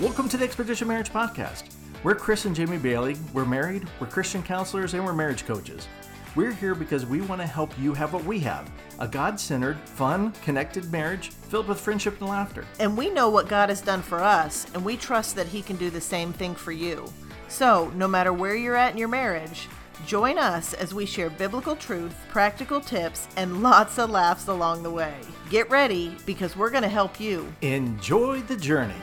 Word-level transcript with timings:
Welcome 0.00 0.28
to 0.28 0.36
the 0.36 0.44
Expedition 0.44 0.86
Marriage 0.86 1.10
Podcast. 1.10 1.74
We're 2.04 2.14
Chris 2.14 2.44
and 2.44 2.54
Jamie 2.54 2.78
Bailey. 2.78 3.16
We're 3.32 3.44
married, 3.44 3.88
we're 3.98 4.06
Christian 4.06 4.44
counselors, 4.44 4.94
and 4.94 5.04
we're 5.04 5.12
marriage 5.12 5.44
coaches. 5.44 5.88
We're 6.36 6.52
here 6.52 6.76
because 6.76 7.04
we 7.04 7.20
want 7.20 7.40
to 7.40 7.46
help 7.48 7.76
you 7.80 7.94
have 7.94 8.12
what 8.12 8.22
we 8.22 8.38
have 8.38 8.70
a 9.00 9.08
God 9.08 9.40
centered, 9.40 9.76
fun, 9.80 10.30
connected 10.44 10.92
marriage 10.92 11.30
filled 11.30 11.66
with 11.66 11.80
friendship 11.80 12.20
and 12.20 12.30
laughter. 12.30 12.64
And 12.78 12.96
we 12.96 13.10
know 13.10 13.28
what 13.28 13.48
God 13.48 13.70
has 13.70 13.80
done 13.80 14.00
for 14.02 14.20
us, 14.22 14.72
and 14.72 14.84
we 14.84 14.96
trust 14.96 15.34
that 15.34 15.48
He 15.48 15.62
can 15.62 15.74
do 15.74 15.90
the 15.90 16.00
same 16.00 16.32
thing 16.32 16.54
for 16.54 16.70
you. 16.70 17.04
So, 17.48 17.90
no 17.96 18.06
matter 18.06 18.32
where 18.32 18.54
you're 18.54 18.76
at 18.76 18.92
in 18.92 18.98
your 18.98 19.08
marriage, 19.08 19.68
join 20.06 20.38
us 20.38 20.74
as 20.74 20.94
we 20.94 21.06
share 21.06 21.28
biblical 21.28 21.74
truth, 21.74 22.14
practical 22.28 22.80
tips, 22.80 23.26
and 23.36 23.64
lots 23.64 23.98
of 23.98 24.10
laughs 24.10 24.46
along 24.46 24.84
the 24.84 24.92
way. 24.92 25.16
Get 25.50 25.68
ready 25.70 26.14
because 26.24 26.56
we're 26.56 26.70
going 26.70 26.84
to 26.84 26.88
help 26.88 27.18
you. 27.18 27.52
Enjoy 27.62 28.42
the 28.42 28.56
journey. 28.56 28.94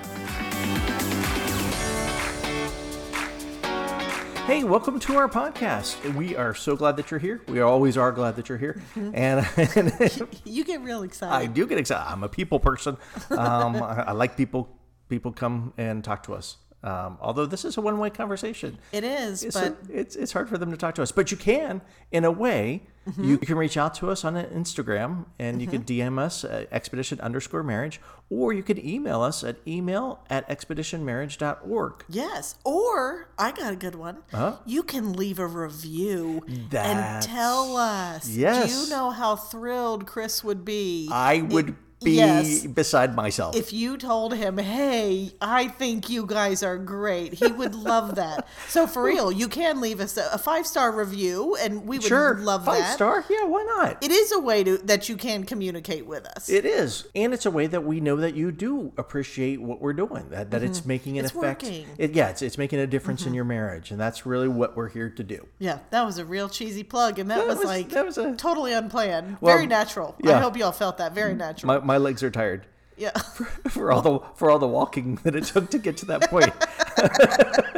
Hey, 4.45 4.63
welcome 4.63 4.99
to 4.99 5.15
our 5.17 5.27
podcast. 5.27 6.13
We 6.13 6.35
are 6.35 6.53
so 6.53 6.75
glad 6.75 6.97
that 6.97 7.09
you're 7.09 7.19
here. 7.19 7.41
We 7.47 7.61
always 7.61 7.97
are 7.97 8.11
glad 8.11 8.35
that 8.35 8.47
you're 8.47 8.59
here. 8.59 8.79
And, 8.95 9.45
and 9.57 10.27
You 10.45 10.63
get 10.63 10.81
real 10.81 11.01
excited. 11.01 11.33
I 11.33 11.51
do 11.51 11.65
get 11.65 11.79
excited. 11.79 12.07
I'm 12.07 12.23
a 12.23 12.29
people 12.29 12.59
person. 12.59 12.95
Um, 13.31 13.75
I, 13.81 14.03
I 14.07 14.11
like 14.11 14.37
people. 14.37 14.69
People 15.09 15.31
come 15.31 15.73
and 15.77 16.03
talk 16.03 16.23
to 16.23 16.33
us. 16.35 16.57
Um, 16.83 17.17
although 17.19 17.47
this 17.47 17.65
is 17.65 17.77
a 17.77 17.81
one-way 17.81 18.11
conversation, 18.11 18.77
It 18.91 19.03
is, 19.03 19.43
it's, 19.43 19.59
but 19.59 19.75
it's 19.89 20.15
it's 20.15 20.31
hard 20.33 20.47
for 20.49 20.59
them 20.59 20.69
to 20.69 20.77
talk 20.77 20.93
to 20.95 21.01
us. 21.01 21.11
But 21.11 21.31
you 21.31 21.37
can, 21.37 21.81
in 22.11 22.23
a 22.25 22.31
way, 22.31 22.83
you 23.19 23.39
can 23.39 23.57
reach 23.57 23.75
out 23.77 23.95
to 23.95 24.11
us 24.11 24.23
on 24.23 24.35
Instagram 24.35 25.25
and 25.39 25.61
you 25.61 25.67
can 25.67 25.83
DM 25.83 26.19
us 26.19 26.43
at 26.43 26.71
expedition 26.71 27.19
underscore 27.21 27.63
marriage, 27.63 27.99
or 28.29 28.53
you 28.53 28.63
can 28.63 28.83
email 28.83 29.21
us 29.21 29.43
at 29.43 29.57
email 29.67 30.19
at 30.29 30.47
expeditionmarriage.org. 30.49 32.05
yes. 32.09 32.55
Or 32.63 33.29
I 33.37 33.51
got 33.51 33.73
a 33.73 33.75
good 33.75 33.95
one. 33.95 34.17
Uh-huh. 34.33 34.57
You 34.65 34.83
can 34.83 35.13
leave 35.13 35.39
a 35.39 35.47
review 35.47 36.43
and 36.47 37.23
tell 37.23 37.77
us. 37.77 38.25
Do 38.25 38.39
Yes. 38.39 38.71
you 38.85 38.89
know 38.89 39.11
how 39.11 39.35
thrilled 39.35 40.05
Chris 40.07 40.43
would 40.43 40.65
be? 40.65 41.07
I 41.11 41.41
would 41.41 41.75
be 42.05 42.11
yes. 42.13 42.65
beside 42.65 43.15
myself. 43.15 43.55
if 43.55 43.73
you 43.73 43.97
told 43.97 44.33
him, 44.33 44.57
"Hey, 44.57 45.31
I 45.41 45.67
think 45.67 46.09
you 46.09 46.25
guys 46.25 46.63
are 46.63 46.77
great," 46.77 47.33
he 47.33 47.47
would 47.47 47.75
love 47.75 48.15
that. 48.15 48.47
So 48.69 48.87
for 48.87 49.03
real, 49.03 49.31
you 49.31 49.47
can 49.47 49.81
leave 49.81 49.99
us 49.99 50.15
a, 50.17 50.29
a 50.33 50.37
five 50.37 50.65
star 50.65 50.91
review, 50.91 51.55
and 51.59 51.85
we 51.85 51.97
would 51.97 52.07
sure, 52.07 52.37
love 52.39 52.65
five 52.65 52.79
that. 52.79 52.93
star. 52.93 53.25
Yeah, 53.29 53.43
why 53.45 53.63
not? 53.63 54.03
It 54.03 54.11
is 54.11 54.31
a 54.31 54.39
way 54.39 54.63
to 54.63 54.77
that 54.79 55.09
you 55.09 55.17
can 55.17 55.43
communicate 55.43 56.05
with 56.05 56.25
us. 56.25 56.49
It 56.49 56.65
is, 56.65 57.07
and 57.15 57.33
it's 57.33 57.45
a 57.45 57.51
way 57.51 57.67
that 57.67 57.83
we 57.83 57.99
know 57.99 58.15
that 58.17 58.35
you 58.35 58.51
do 58.51 58.93
appreciate 58.97 59.61
what 59.61 59.81
we're 59.81 59.93
doing. 59.93 60.29
That 60.29 60.51
that 60.51 60.63
it's 60.63 60.85
making 60.85 61.17
an 61.19 61.25
Mm-hmm. 61.25 61.25
It's 61.25 61.35
effect. 61.35 61.63
Mm-hmm. 61.65 61.91
It, 61.97 62.11
yeah, 62.13 62.29
it's 62.29 62.41
it's 62.41 62.57
making 62.57 62.79
a 62.79 62.87
difference 62.87 63.25
in 63.25 63.33
your 63.33 63.45
marriage, 63.45 63.89
and 63.91 63.99
that's 63.99 64.25
really 64.25 64.47
what 64.47 64.75
we're 64.77 64.89
here 64.89 65.09
to 65.09 65.23
do. 65.23 65.47
yeah, 65.59 65.79
that 65.89 66.05
was 66.05 66.17
a 66.19 66.25
real 66.25 66.47
cheesy 66.49 66.83
plug, 66.83 67.17
and 67.19 67.31
that, 67.31 67.37
That 67.39 67.47
was, 67.47 67.57
was- 67.57 67.65
like 67.65 67.89
that 67.89 68.05
was 68.05 68.17
a- 68.19 68.35
totally 68.35 68.73
unplanned, 68.73 69.37
Well, 69.41 69.55
very 69.55 69.65
natural. 69.67 70.15
I 70.25 70.33
hope 70.39 70.55
you 70.57 70.63
all 70.65 70.71
felt 70.71 70.97
that 70.99 71.13
very 71.13 71.33
natural. 71.33 71.67
My, 71.73 71.79
my 71.79 71.94
legs 71.97 72.23
are 72.23 72.31
tired 72.31 72.65
yeah, 72.97 73.11
for 73.67 73.91
all 73.91 74.01
the 74.01 74.19
for 74.35 74.49
all 74.49 74.59
the 74.59 74.67
walking 74.67 75.15
that 75.23 75.35
it 75.35 75.45
took 75.45 75.69
to 75.71 75.77
get 75.77 75.97
to 75.97 76.05
that 76.05 76.29
point. 76.29 76.53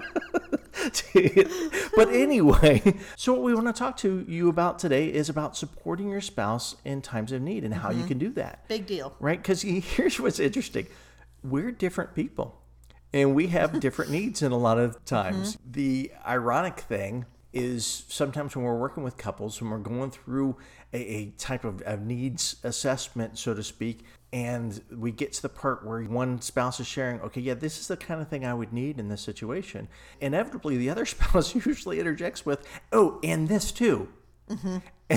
but 1.96 2.10
anyway, 2.10 2.82
so 3.16 3.34
what 3.34 3.42
we 3.44 3.54
want 3.54 3.68
to 3.68 3.74
talk 3.74 3.98
to 3.98 4.26
you 4.28 4.50
about 4.50 4.80
today 4.80 5.08
is 5.12 5.30
about 5.30 5.58
supporting 5.58 6.10
your 6.10 6.22
spouse 6.22 6.76
in 6.86 7.02
times 7.02 7.32
of 7.32 7.42
need 7.42 7.64
and 7.64 7.74
how 7.74 7.90
Mm-hmm. 7.90 8.02
you 8.02 8.06
can 8.08 8.18
do 8.20 8.30
that. 8.32 8.68
big 8.68 8.86
deal. 8.86 9.16
right? 9.20 9.42
Because 9.42 9.62
here's 9.64 10.20
what's 10.20 10.40
interesting 10.40 10.88
we're 11.44 11.72
different 11.72 12.14
people 12.14 12.60
and 13.14 13.34
we 13.34 13.48
have 13.48 13.80
different 13.80 14.12
needs 14.12 14.42
in 14.42 14.52
a 14.52 14.58
lot 14.58 14.78
of 14.78 15.04
times. 15.06 15.58
The 15.66 16.12
ironic 16.28 16.80
thing 16.82 17.26
is 17.54 18.04
sometimes 18.10 18.56
when 18.56 18.66
we're 18.66 18.78
working 18.78 19.04
with 19.04 19.18
couples, 19.18 19.62
when 19.62 19.72
we're 19.72 19.78
going 19.78 20.12
through 20.12 20.58
a, 20.94 20.98
a 20.98 21.26
type 21.38 21.64
of, 21.64 21.82
of 21.82 22.02
needs 22.02 22.58
assessment, 22.64 23.38
so 23.38 23.54
to 23.54 23.64
speak, 23.64 24.06
and 24.34 24.82
we 24.96 25.12
get 25.12 25.34
to 25.34 25.42
the 25.42 25.50
part 25.50 25.86
where 25.86 26.02
one 26.04 26.42
spouse 26.42 26.80
is 26.80 26.88
sharing, 26.88 27.22
okay, 27.22 27.40
yeah, 27.40 27.54
this 27.54 27.80
is 27.80 27.88
the 27.88 27.98
kind 27.98 28.22
of 28.22 28.28
thing 28.28 28.46
I 28.46 28.54
would 28.54 28.74
need 28.74 29.00
in 29.00 29.08
this 29.08 29.22
situation. 29.22 29.88
Inevitably, 30.20 30.78
the 30.78 30.90
other 30.90 31.06
spouse 31.06 31.56
usually 31.56 32.00
interjects 32.00 32.46
with, 32.46 32.68
oh, 32.92 33.20
and 33.24 33.48
this 33.48 33.72
too. 33.72 34.10
Mm-hmm. 34.50 34.78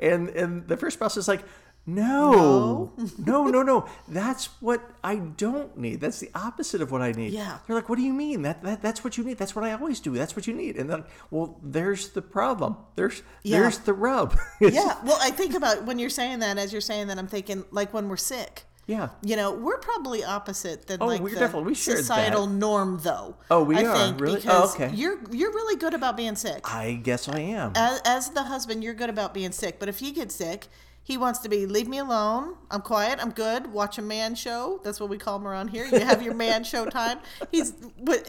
and 0.00 0.28
and 0.30 0.68
the 0.68 0.76
first 0.76 0.96
spouse 0.96 1.16
is 1.16 1.28
like 1.28 1.42
no 1.86 2.92
no 3.18 3.46
no 3.46 3.62
no 3.62 3.88
that's 4.08 4.46
what 4.60 4.80
i 5.02 5.16
don't 5.16 5.76
need 5.76 6.00
that's 6.00 6.20
the 6.20 6.30
opposite 6.34 6.80
of 6.80 6.90
what 6.92 7.00
i 7.02 7.10
need 7.12 7.32
Yeah. 7.32 7.58
they're 7.66 7.76
like 7.76 7.88
what 7.88 7.96
do 7.96 8.02
you 8.04 8.12
mean 8.12 8.42
that, 8.42 8.62
that 8.62 8.82
that's 8.82 9.02
what 9.02 9.16
you 9.18 9.24
need 9.24 9.38
that's 9.38 9.56
what 9.56 9.64
i 9.64 9.72
always 9.72 9.98
do 10.00 10.12
that's 10.12 10.36
what 10.36 10.46
you 10.46 10.54
need 10.54 10.76
and 10.76 10.88
then 10.90 11.04
well 11.30 11.58
there's 11.62 12.10
the 12.10 12.22
problem 12.22 12.76
there's 12.96 13.22
Yeah. 13.42 13.60
there's 13.60 13.78
the 13.78 13.92
rub 13.94 14.38
Yeah, 14.60 14.96
well, 15.04 15.18
I 15.20 15.30
think 15.30 15.54
about 15.54 15.84
when 15.86 15.98
you're 15.98 16.10
saying 16.10 16.40
that, 16.40 16.58
as 16.58 16.70
you're 16.72 16.80
saying 16.82 17.06
that, 17.08 17.18
I'm 17.18 17.26
thinking 17.26 17.64
like 17.70 17.92
when 17.94 18.08
we're 18.08 18.16
sick. 18.18 18.64
yeah 18.86 19.08
You 19.22 19.36
know, 19.36 19.52
we're 19.52 19.78
probably 19.78 20.22
opposite 20.22 20.86
than 20.86 20.98
Oh, 21.00 21.06
like 21.06 21.20
we're 21.22 21.30
the 21.34 21.40
definitely- 21.40 21.68
we 21.68 21.74
shared 21.74 21.98
societal 21.98 22.46
that. 22.46 22.52
norm, 22.52 23.00
though. 23.02 23.36
Oh, 23.50 23.64
we 23.64 23.76
I 23.76 23.84
are? 23.86 23.96
think 23.96 24.20
Really? 24.20 24.36
Oh, 24.38 24.40
because 24.40 24.74
okay. 24.74 24.90
You're 24.94 25.18
you're 25.32 25.50
really 25.52 25.76
good 25.76 25.94
about 25.94 26.16
being 26.16 26.36
sick. 26.36 26.60
i 26.72 26.92
guess 26.92 27.26
i 27.28 27.38
am 27.40 27.72
As, 27.74 28.00
as 28.04 28.30
the 28.30 28.42
husband, 28.44 28.84
you're 28.84 28.94
good 28.94 29.10
about 29.10 29.32
being 29.34 29.52
sick. 29.52 29.78
But 29.80 29.88
if 29.88 29.98
he 30.00 30.12
gets 30.12 30.34
sick, 30.34 30.68
he 31.10 31.16
wants 31.16 31.40
to 31.40 31.48
be 31.48 31.66
leave 31.66 31.88
me 31.88 31.98
alone. 31.98 32.54
I'm 32.70 32.82
quiet. 32.82 33.18
I'm 33.20 33.32
good. 33.32 33.72
Watch 33.72 33.98
a 33.98 34.02
man 34.02 34.36
show. 34.36 34.80
That's 34.84 35.00
what 35.00 35.10
we 35.10 35.18
call 35.18 35.36
him 35.36 35.46
around 35.48 35.68
here. 35.68 35.84
You 35.84 35.98
have 36.00 36.22
your 36.22 36.34
man 36.34 36.62
show 36.62 36.86
time. 36.86 37.18
He's 37.50 37.74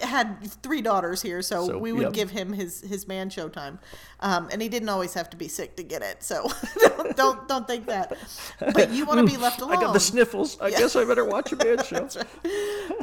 had 0.02 0.44
three 0.64 0.82
daughters 0.82 1.22
here, 1.22 1.44
so, 1.44 1.68
So, 1.68 1.78
we 1.78 1.92
would 1.92 2.06
yep. 2.06 2.14
give 2.14 2.32
him 2.32 2.54
his 2.54 2.82
his 2.82 3.08
man 3.08 3.30
show 3.30 3.50
time. 3.50 3.78
Um, 4.20 4.50
and 4.52 4.62
he 4.64 4.68
didn't 4.68 4.90
always 4.90 5.14
have 5.14 5.30
to 5.30 5.38
be 5.38 5.48
sick 5.48 5.76
to 5.76 5.84
get 5.84 6.02
it. 6.02 6.24
So 6.24 6.48
don't, 6.80 7.16
don't 7.16 7.48
don't 7.48 7.68
think 7.68 7.86
that. 7.86 8.18
But 8.60 8.90
you 8.92 9.06
want 9.06 9.20
to 9.20 9.26
be 9.26 9.38
left 9.42 9.62
alone. 9.62 9.78
i 9.78 9.82
got 9.82 9.94
the 9.94 10.00
sniffles 10.00 10.60
i 10.60 10.72
guess 10.72 10.96
i 10.96 11.06
better 11.06 11.26
watch 11.26 11.52
a 11.52 11.56
man 11.58 11.84
show 11.84 12.08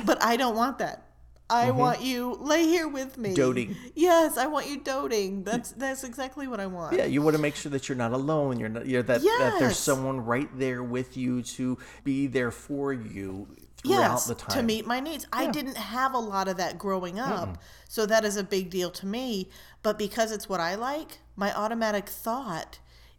But 0.04 0.22
I 0.22 0.36
don't 0.36 0.56
want 0.56 0.78
that. 0.78 1.04
I 1.50 1.70
want 1.70 2.02
you 2.02 2.36
lay 2.40 2.64
here 2.64 2.88
with 2.88 3.16
me. 3.16 3.30
Mm-hmm. 3.30 3.36
Doting. 3.36 3.76
Yes, 3.94 4.36
I 4.36 4.46
want 4.46 4.68
you 4.68 4.78
doting. 4.78 5.44
That's 5.44 5.72
that's 5.72 6.04
exactly 6.04 6.46
what 6.46 6.60
I 6.60 6.66
want. 6.66 6.96
Yeah, 6.96 7.06
you 7.06 7.22
want 7.22 7.36
to 7.36 7.42
make 7.42 7.56
sure 7.56 7.70
that 7.70 7.88
you're 7.88 7.96
not 7.96 8.12
alone. 8.12 8.58
You're 8.58 8.68
not. 8.68 8.86
You're 8.86 9.02
that, 9.02 9.22
that 9.22 9.58
there's 9.58 9.78
someone 9.78 10.24
right 10.24 10.48
there 10.58 10.82
with 10.82 11.16
you 11.16 11.42
to 11.42 11.78
be 12.04 12.26
there 12.26 12.50
for 12.50 12.92
you 12.92 13.48
throughout 13.78 13.98
yes, 13.98 14.26
the 14.26 14.34
time. 14.34 14.56
to 14.56 14.62
meet 14.62 14.86
my 14.86 15.00
needs. 15.00 15.26
I 15.32 15.50
didn't 15.50 15.76
have 15.76 16.12
a 16.12 16.18
lot 16.18 16.48
of 16.48 16.56
that 16.58 16.78
growing 16.78 17.18
up, 17.18 17.58
so 17.88 18.06
that 18.06 18.24
is 18.24 18.36
a 18.36 18.44
big 18.44 18.70
deal 18.70 18.90
to 18.90 19.06
me. 19.06 19.48
But 19.82 19.98
because 19.98 20.32
it's 20.32 20.48
what 20.48 20.60
I 20.60 20.74
like, 20.74 21.18
my 21.36 21.54
automatic 21.54 22.08
thought 22.08 22.78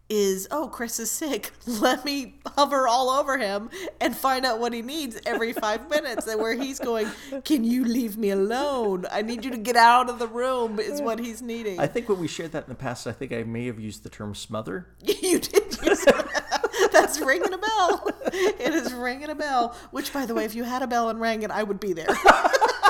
is, 0.09 0.47
"Oh, 0.52 0.68
Chris 0.68 1.00
is 1.00 1.12
sick. 1.12 1.52
Let 1.68 2.06
me 2.06 2.36
hover 2.58 2.88
all 2.88 3.09
over 3.09 3.38
him 3.38 3.70
and 4.02 4.16
find 4.16 4.46
out 4.46 4.59
what 4.59 4.74
he 4.74 4.81
needs 4.81 5.20
every 5.25 5.53
five 5.53 5.90
minutes." 5.90 6.28
And 6.28 6.40
where 6.42 6.53
he's 6.53 6.80
going, 6.80 7.08
"Can 7.46 7.64
you 7.64 7.86
leave 7.86 8.18
me 8.18 8.31
alone? 8.31 9.06
I 9.12 9.22
need 9.22 9.46
you 9.46 9.52
to 9.52 9.58
get 9.58 9.75
out 9.75 10.09
of 10.09 10.20
the 10.20 10.28
room." 10.28 10.80
Is 10.80 11.02
what 11.02 11.20
he's 11.20 11.42
needing. 11.42 11.80
I 11.80 11.88
think 11.88 12.09
when 12.09 12.20
we 12.20 12.28
shared 12.28 12.52
that 12.53 12.64
in 12.64 12.70
the 12.70 12.75
past, 12.75 13.08
I 13.08 13.12
think 13.12 13.31
I 13.31 13.44
may 13.44 13.66
have 13.68 13.80
used 13.80 14.03
the 14.03 14.09
term 14.09 14.36
smother. 14.36 14.88
you 15.03 15.40
did 15.40 15.78
use 15.84 16.06
That's 16.91 17.20
ringing 17.20 17.53
a 17.53 17.58
bell. 17.58 18.08
It 18.34 18.74
is 18.74 18.94
ringing 18.94 19.30
a 19.30 19.36
bell. 19.36 19.76
Which, 19.91 20.14
by 20.14 20.26
the 20.26 20.34
way, 20.34 20.46
if 20.46 20.56
you 20.56 20.64
had 20.64 20.81
a 20.81 20.88
bell 20.88 21.09
and 21.09 21.20
rang 21.20 21.44
it, 21.44 21.52
I 21.52 21.64
would 21.64 21.80
be 21.80 21.94
there. 21.94 22.08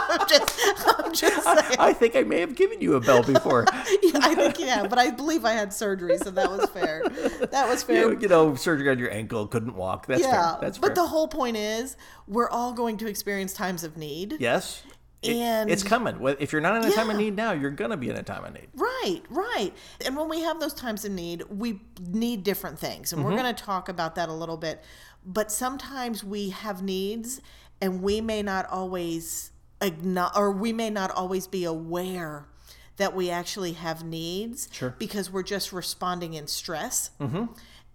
I'm 0.09 0.27
just, 0.27 0.59
I'm 0.99 1.13
just 1.13 1.43
saying. 1.43 1.75
I 1.79 1.93
think 1.93 2.15
I 2.15 2.23
may 2.23 2.39
have 2.39 2.55
given 2.55 2.81
you 2.81 2.95
a 2.95 2.99
bell 3.01 3.23
before. 3.23 3.65
Yeah, 4.01 4.19
I 4.21 4.35
think 4.35 4.59
yeah, 4.59 4.87
but 4.87 4.97
I 4.97 5.11
believe 5.11 5.45
I 5.45 5.51
had 5.53 5.73
surgery, 5.73 6.17
so 6.17 6.31
that 6.31 6.49
was 6.49 6.69
fair. 6.69 7.03
That 7.51 7.67
was 7.69 7.83
fair. 7.83 8.11
you, 8.13 8.19
you 8.19 8.27
know, 8.27 8.55
surgery 8.55 8.89
on 8.89 8.97
your 8.99 9.11
ankle, 9.11 9.45
couldn't 9.47 9.75
walk. 9.75 10.07
That's 10.07 10.21
yeah, 10.21 10.51
fair. 10.53 10.61
That's 10.61 10.77
but 10.77 10.87
fair. 10.89 10.95
the 10.95 11.07
whole 11.07 11.27
point 11.27 11.57
is, 11.57 11.95
we're 12.27 12.49
all 12.49 12.73
going 12.73 12.97
to 12.97 13.07
experience 13.07 13.53
times 13.53 13.83
of 13.83 13.97
need. 13.97 14.37
yes, 14.39 14.83
It- 15.21 15.35
And- 15.35 15.69
it's 15.69 15.83
coming. 15.83 16.17
If 16.39 16.51
you're 16.51 16.61
not 16.61 16.83
in 16.83 16.89
a 16.91 16.93
time 16.95 17.09
of 17.09 17.17
need 17.17 17.35
now, 17.35 17.51
you're 17.51 17.71
gonna 17.71 17.97
be 17.97 18.09
in 18.09 18.15
a 18.15 18.23
time 18.23 18.45
of 18.45 18.53
need. 18.53 18.67
Right, 18.75 19.21
right. 19.29 19.71
And 20.05 20.15
when 20.15 20.29
we 20.29 20.41
have 20.41 20.59
those 20.59 20.73
times 20.73 21.03
of 21.05 21.11
need, 21.11 21.43
we 21.49 21.81
need 22.01 22.43
different 22.43 22.79
things. 22.79 23.11
And 23.13 23.23
we're 23.23 23.31
Mm-hmm. 23.31 23.39
going 23.43 23.55
to 23.55 23.63
talk 23.63 23.89
about 23.89 24.15
that 24.15 24.29
a 24.29 24.33
little 24.33 24.57
bit. 24.57 24.81
But 25.25 25.51
sometimes 25.51 26.23
we 26.23 26.49
have 26.49 26.81
needs 26.81 27.41
and 27.81 28.01
we 28.01 28.21
may 28.21 28.41
not 28.41 28.65
always 28.67 29.51
or 30.35 30.51
we 30.51 30.73
may 30.73 30.89
not 30.89 31.11
always 31.11 31.47
be 31.47 31.63
aware 31.63 32.45
that 32.97 33.15
we 33.15 33.29
actually 33.29 33.73
have 33.73 34.03
needs 34.03 34.67
Sure. 34.71 34.93
because 34.99 35.31
we're 35.31 35.43
just 35.43 35.71
responding 35.71 36.33
in 36.33 36.47
stress. 36.47 37.11
Mm-hmm. 37.19 37.45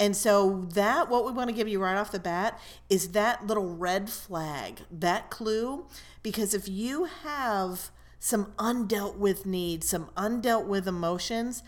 And 0.01 0.17
so 0.17 0.67
that 0.73 1.09
what 1.09 1.25
we 1.25 1.33
want 1.33 1.51
to 1.51 1.55
give 1.55 1.69
you 1.69 1.81
right 1.81 1.97
off 1.97 2.11
the 2.11 2.19
bat 2.19 2.59
is 2.89 3.11
that 3.13 3.47
little 3.47 3.77
red 3.77 4.11
flag, 4.11 4.81
that 4.91 5.31
clue 5.31 5.87
because 6.23 6.55
if 6.55 6.69
you 6.69 7.05
have 7.23 7.91
some 8.19 8.47
undealt 8.59 9.17
with 9.17 9.47
needs, 9.47 9.89
some 9.89 10.07
undealt 10.17 10.67
with 10.67 10.89
emotions, 10.89 11.63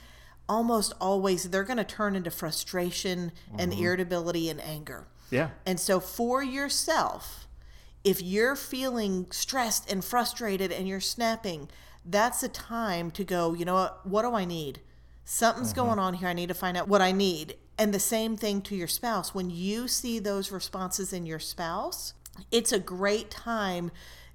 almost 0.48 0.92
always 1.00 1.50
they're 1.50 1.62
going 1.62 1.76
to 1.76 1.84
turn 1.84 2.16
into 2.16 2.30
frustration 2.30 3.30
and 3.56 3.72
mm-hmm. 3.72 3.82
irritability 3.82 4.48
and 4.48 4.60
anger. 4.62 5.06
Yeah. 5.30 5.50
And 5.66 5.78
so 5.78 6.00
for 6.00 6.42
yourself, 6.42 7.45
if 8.06 8.22
you're 8.22 8.54
feeling 8.54 9.26
stressed 9.30 9.90
and 9.90 10.04
frustrated 10.04 10.70
and 10.70 10.86
you're 10.86 11.00
snapping, 11.00 11.68
that's 12.04 12.40
a 12.44 12.48
time 12.48 13.10
to 13.10 13.24
go, 13.24 13.52
you 13.52 13.64
know 13.64 13.74
what? 13.74 14.06
What 14.06 14.22
do 14.22 14.32
I 14.32 14.44
need? 14.44 14.80
Something's 15.24 15.72
mm-hmm. 15.72 15.86
going 15.86 15.98
on 15.98 16.14
here. 16.14 16.28
I 16.28 16.32
need 16.32 16.46
to 16.46 16.54
find 16.54 16.76
out 16.76 16.86
what 16.86 17.02
I 17.02 17.10
need. 17.10 17.56
And 17.76 17.92
the 17.92 17.98
same 17.98 18.36
thing 18.36 18.62
to 18.62 18.76
your 18.76 18.86
spouse. 18.86 19.34
When 19.34 19.50
you 19.50 19.88
see 19.88 20.20
those 20.20 20.52
responses 20.52 21.12
in 21.12 21.26
your 21.26 21.40
spouse, 21.40 22.14
it's 22.52 22.70
a 22.70 22.78
great 22.78 23.28
time 23.28 23.90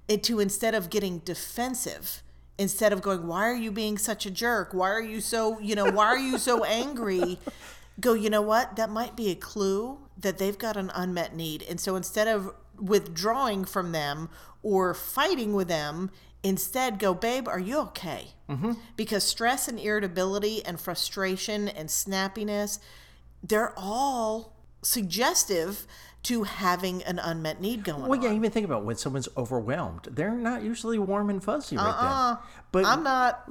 eh, 0.06 0.18
to 0.18 0.38
instead 0.38 0.74
of 0.74 0.90
getting 0.90 1.20
defensive, 1.20 2.22
instead 2.58 2.92
of 2.92 3.00
going, 3.00 3.26
Why 3.26 3.48
are 3.48 3.56
you 3.56 3.72
being 3.72 3.96
such 3.96 4.26
a 4.26 4.30
jerk? 4.30 4.74
Why 4.74 4.90
are 4.90 5.00
you 5.00 5.22
so, 5.22 5.58
you 5.60 5.74
know, 5.74 5.90
why 5.90 6.08
are 6.08 6.18
you 6.18 6.36
so 6.36 6.62
angry? 6.64 7.38
Go, 7.98 8.12
you 8.12 8.28
know 8.28 8.42
what? 8.42 8.76
That 8.76 8.90
might 8.90 9.16
be 9.16 9.30
a 9.30 9.34
clue 9.34 9.98
that 10.18 10.36
they've 10.36 10.58
got 10.58 10.76
an 10.76 10.92
unmet 10.94 11.34
need. 11.34 11.62
And 11.62 11.80
so 11.80 11.96
instead 11.96 12.28
of 12.28 12.52
withdrawing 12.80 13.64
from 13.64 13.92
them 13.92 14.28
or 14.62 14.94
fighting 14.94 15.54
with 15.54 15.68
them, 15.68 16.10
instead 16.42 16.98
go, 16.98 17.14
Babe, 17.14 17.48
are 17.48 17.58
you 17.60 17.78
okay? 17.80 18.28
Mm-hmm. 18.48 18.72
Because 18.96 19.24
stress 19.24 19.68
and 19.68 19.78
irritability 19.78 20.64
and 20.64 20.80
frustration 20.80 21.68
and 21.68 21.88
snappiness, 21.88 22.78
they're 23.42 23.72
all 23.76 24.56
suggestive 24.82 25.86
to 26.24 26.44
having 26.44 27.02
an 27.02 27.18
unmet 27.18 27.60
need 27.60 27.82
going 27.82 28.02
on. 28.02 28.08
Well, 28.08 28.18
on. 28.18 28.24
yeah, 28.24 28.32
even 28.32 28.50
think 28.50 28.64
about 28.64 28.84
when 28.84 28.96
someone's 28.96 29.28
overwhelmed. 29.36 30.08
They're 30.10 30.30
not 30.30 30.62
usually 30.62 30.98
warm 30.98 31.30
and 31.30 31.42
fuzzy 31.42 31.76
right 31.76 31.84
Uh-uh. 31.84 32.34
then. 32.34 32.42
But 32.70 32.84
I'm 32.84 33.02
not. 33.02 33.42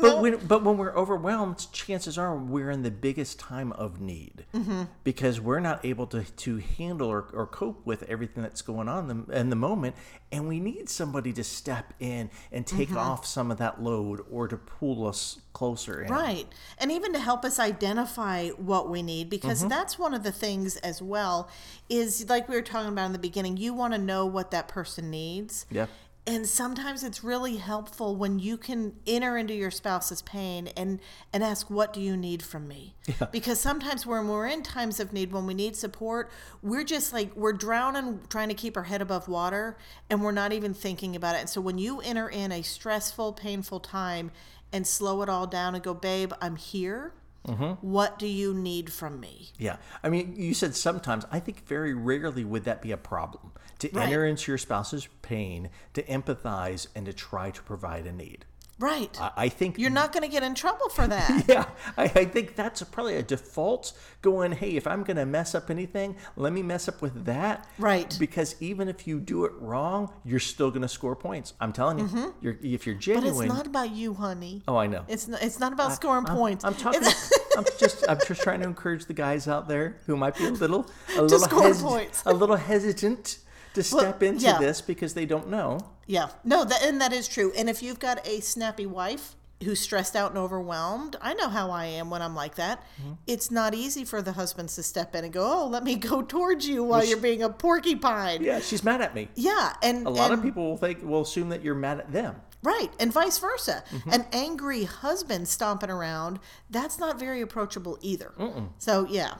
But 0.00 0.20
when 0.20 0.46
but 0.46 0.64
when 0.64 0.78
we're 0.78 0.94
overwhelmed, 0.96 1.66
chances 1.72 2.16
are 2.16 2.36
we're 2.36 2.70
in 2.70 2.82
the 2.82 2.90
biggest 2.90 3.38
time 3.38 3.72
of 3.72 4.00
need 4.00 4.44
Mm-hmm. 4.54 4.82
because 5.04 5.40
we're 5.40 5.60
not 5.60 5.84
able 5.84 6.06
to 6.08 6.22
to 6.24 6.56
handle 6.58 7.08
or, 7.08 7.26
or 7.32 7.46
cope 7.46 7.84
with 7.86 8.02
everything 8.04 8.42
that's 8.42 8.62
going 8.62 8.88
on 8.88 9.10
in 9.10 9.24
the, 9.26 9.38
in 9.38 9.50
the 9.50 9.56
moment, 9.56 9.94
and 10.30 10.48
we 10.48 10.60
need 10.60 10.88
somebody 10.88 11.32
to 11.34 11.44
step 11.44 11.92
in 12.00 12.30
and 12.50 12.66
take 12.66 12.88
Mm-hmm. 12.88 12.98
off 12.98 13.26
some 13.26 13.50
of 13.50 13.58
that 13.58 13.82
load 13.82 14.20
or 14.30 14.48
to 14.48 14.56
pull 14.56 15.06
us 15.06 15.40
closer 15.52 16.02
in. 16.02 16.10
Right. 16.10 16.46
And 16.78 16.90
even 16.90 17.12
to 17.12 17.18
help 17.18 17.44
us 17.44 17.58
identify 17.58 18.48
what 18.50 18.88
we 18.90 19.02
need, 19.02 19.28
because 19.30 19.60
Mm-hmm. 19.60 19.68
that's 19.68 19.98
one 19.98 20.14
of 20.14 20.22
the 20.22 20.32
things 20.32 20.76
as 20.78 21.02
well, 21.02 21.48
is 21.88 22.28
like 22.28 22.48
we 22.48 22.54
were 22.56 22.62
talking 22.62 22.88
about 22.88 23.06
in 23.06 23.12
the 23.12 23.18
beginning, 23.18 23.56
you 23.56 23.74
want 23.74 23.92
to 23.94 23.98
know 23.98 24.24
what 24.26 24.50
that 24.52 24.68
person 24.68 25.10
needs. 25.10 25.66
Yeah. 25.70 25.86
And 26.24 26.46
sometimes 26.46 27.02
it's 27.02 27.24
really 27.24 27.56
helpful 27.56 28.14
when 28.14 28.38
you 28.38 28.56
can 28.56 28.94
enter 29.08 29.36
into 29.36 29.54
your 29.54 29.72
spouse's 29.72 30.22
pain 30.22 30.68
and 30.76 31.00
and 31.32 31.42
ask, 31.42 31.68
"What 31.68 31.92
do 31.92 32.00
you 32.00 32.16
need 32.16 32.44
from 32.44 32.68
me?" 32.68 32.94
Because 33.32 33.58
sometimes 33.58 34.06
when 34.06 34.28
we're 34.28 34.46
in 34.46 34.62
times 34.62 35.00
of 35.00 35.12
need, 35.12 35.32
when 35.32 35.46
we 35.46 35.54
need 35.54 35.74
support, 35.74 36.30
we're 36.62 36.84
just 36.84 37.12
like 37.12 37.34
we're 37.34 37.52
drowning, 37.52 38.20
trying 38.28 38.48
to 38.50 38.54
keep 38.54 38.76
our 38.76 38.84
head 38.84 39.02
above 39.02 39.26
water, 39.26 39.76
and 40.08 40.22
we're 40.22 40.30
not 40.30 40.52
even 40.52 40.74
thinking 40.74 41.16
about 41.16 41.34
it. 41.34 41.40
And 41.40 41.50
so 41.50 41.60
when 41.60 41.78
you 41.78 42.00
enter 42.00 42.28
in 42.28 42.52
a 42.52 42.62
stressful, 42.62 43.32
painful 43.32 43.80
time 43.80 44.30
and 44.72 44.86
slow 44.86 45.22
it 45.22 45.28
all 45.28 45.48
down 45.48 45.74
and 45.74 45.82
go, 45.82 45.92
"Babe, 45.92 46.32
I'm 46.40 46.54
here. 46.54 47.14
Mm-hmm. 47.46 47.86
What 47.86 48.18
do 48.18 48.26
you 48.26 48.54
need 48.54 48.92
from 48.92 49.18
me?" 49.20 49.50
Yeah. 49.58 49.76
I 50.02 50.08
mean, 50.08 50.34
you 50.36 50.54
said 50.54 50.74
sometimes. 50.76 51.24
I 51.30 51.40
think 51.40 51.66
very 51.66 51.94
rarely 51.94 52.44
would 52.44 52.64
that 52.64 52.80
be 52.82 52.92
a 52.92 52.96
problem 52.96 53.52
to 53.80 53.88
Right. 53.92 54.06
enter 54.06 54.24
into 54.24 54.50
your 54.50 54.58
spouse's 54.58 55.08
pain, 55.22 55.70
to 55.94 56.02
empathize, 56.04 56.86
and 56.94 57.06
to 57.06 57.12
try 57.12 57.50
to 57.50 57.62
provide 57.62 58.06
a 58.06 58.12
need. 58.12 58.44
Right. 58.82 59.16
I, 59.20 59.30
I 59.36 59.48
think 59.48 59.78
You're 59.78 59.90
not 59.90 60.12
going 60.12 60.22
to 60.24 60.28
get 60.28 60.42
in 60.42 60.54
trouble 60.54 60.88
for 60.88 61.06
that. 61.14 61.44
Yeah, 61.48 61.66
I, 61.96 62.04
I 62.04 62.24
think 62.24 62.56
that's 62.56 62.82
probably 62.82 63.16
a 63.16 63.22
default 63.22 63.92
going, 64.22 64.52
hey, 64.52 64.76
if 64.76 64.86
I'm 64.86 65.04
going 65.04 65.16
to 65.16 65.26
mess 65.26 65.54
up 65.54 65.70
anything, 65.70 66.16
let 66.36 66.52
me 66.52 66.62
mess 66.62 66.88
up 66.88 67.00
with 67.00 67.24
that. 67.24 67.66
Right. 67.78 68.14
Because 68.18 68.56
even 68.60 68.88
if 68.88 69.06
you 69.06 69.20
do 69.20 69.44
it 69.44 69.52
wrong, 69.58 70.12
you're 70.24 70.40
still 70.40 70.70
going 70.70 70.82
to 70.82 70.88
score 70.88 71.14
points. 71.14 71.54
I'm 71.60 71.72
telling 71.72 71.98
you, 71.98 72.34
you're, 72.40 72.58
if 72.62 72.86
you're 72.86 72.96
Mm-hmm. 72.96 73.20
But 73.38 73.44
it's 73.44 73.54
not 73.54 73.66
about 73.66 73.90
you, 73.90 74.14
honey. 74.14 74.62
oh, 74.68 74.76
I 74.76 74.86
know. 74.86 75.04
It's 75.08 75.28
not, 75.28 75.42
it's 75.42 75.58
not 75.58 75.72
about 75.72 75.92
scoring 75.92 76.24
points. 76.24 76.64
I'm 76.64 76.74
talking. 76.74 77.02
I'm 77.56 77.64
just. 77.78 78.04
I'm 78.08 78.18
just 78.26 78.42
trying 78.42 78.60
to 78.60 78.66
encourage 78.72 79.06
the 79.06 79.12
guys 79.14 79.48
out 79.48 79.68
there 79.68 79.98
who 80.06 80.16
might 80.16 80.36
be 80.36 80.46
a 80.46 80.50
little, 80.50 80.86
a 81.16 81.22
little, 81.22 81.38
score 81.38 81.74
points. 81.74 82.22
a 82.26 82.32
little 82.32 82.56
hesitant 82.56 83.38
to 83.74 83.82
step 83.82 84.22
into 84.22 84.44
yeah. 84.44 84.58
this 84.58 84.80
because 84.80 85.14
they 85.14 85.26
don't 85.26 85.48
know. 85.48 85.78
Yeah, 86.06 86.28
no, 86.44 86.64
that 86.64 86.82
and 86.82 87.00
that 87.00 87.12
is 87.12 87.28
true. 87.28 87.52
And 87.56 87.68
if 87.70 87.82
you've 87.82 88.00
got 88.00 88.26
a 88.26 88.40
snappy 88.40 88.86
wife 88.86 89.34
who's 89.62 89.78
stressed 89.78 90.16
out 90.16 90.30
and 90.30 90.38
overwhelmed, 90.38 91.14
I 91.22 91.34
know 91.34 91.48
how 91.48 91.70
I 91.70 91.84
am 91.86 92.10
when 92.10 92.20
I'm 92.20 92.34
like 92.34 92.56
that. 92.56 92.82
Mm-hmm. 93.00 93.12
It's 93.28 93.50
not 93.50 93.74
easy 93.74 94.04
for 94.04 94.20
the 94.20 94.32
husbands 94.32 94.74
to 94.74 94.82
step 94.82 95.14
in 95.14 95.24
and 95.24 95.32
go, 95.32 95.44
"Oh, 95.44 95.66
let 95.68 95.84
me 95.84 95.94
go 96.10 96.22
towards 96.22 96.66
you 96.66 96.82
while 96.82 97.04
you're 97.04 97.18
being 97.18 97.42
a 97.42 97.48
porcupine." 97.48 98.42
Yeah, 98.42 98.60
she's 98.60 98.82
mad 98.82 99.00
at 99.00 99.14
me. 99.14 99.28
Yeah, 99.36 99.74
and 99.82 100.06
A 100.06 100.10
lot 100.10 100.30
and, 100.30 100.38
of 100.38 100.42
people 100.44 100.64
will 100.70 100.76
think 100.76 101.02
will 101.02 101.22
assume 101.22 101.50
that 101.50 101.62
you're 101.62 101.74
mad 101.76 102.00
at 102.00 102.12
them. 102.12 102.36
right, 102.62 102.90
and 102.98 103.12
vice 103.12 103.38
versa. 103.38 103.84
Mm-hmm. 103.90 104.10
An 104.12 104.26
angry 104.32 104.84
husband 104.84 105.48
stomping 105.48 105.90
around, 105.90 106.40
that's 106.70 106.98
not 106.98 107.18
very 107.18 107.40
approachable 107.40 107.98
either. 108.02 108.32
So 108.78 109.06
yeah, 109.08 109.34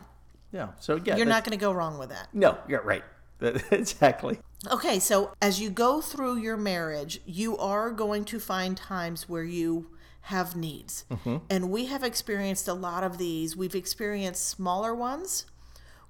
Yeah. 0.53 0.69
So 0.81 1.01
yeah, 1.05 1.17
you're 1.17 1.27
not 1.27 1.45
going 1.45 1.59
to 1.59 1.61
go 1.61 1.73
wrong 1.73 1.99
with 1.99 2.11
that. 2.11 2.29
No, 2.33 2.59
you're 2.69 2.83
right. 2.83 3.03
exactly. 3.71 4.39
Okay, 4.71 4.99
so 4.99 5.33
as 5.43 5.61
you 5.61 5.71
go 5.71 6.01
through 6.01 6.37
your 6.37 6.57
marriage, 6.57 7.21
you 7.27 7.57
are 7.59 7.91
going 7.91 8.25
to 8.27 8.39
find 8.39 8.77
times 8.77 9.29
where 9.29 9.45
you 9.45 9.89
have 10.23 10.55
needs. 10.55 11.05
Mm-hmm. 11.11 11.39
And 11.51 11.71
we 11.71 11.87
have 11.87 12.05
experienced 12.05 12.69
a 12.69 12.75
lot 12.75 13.03
of 13.03 13.19
these. 13.19 13.57
We've 13.57 13.75
experienced 13.75 14.47
smaller 14.49 14.95
ones 14.95 15.47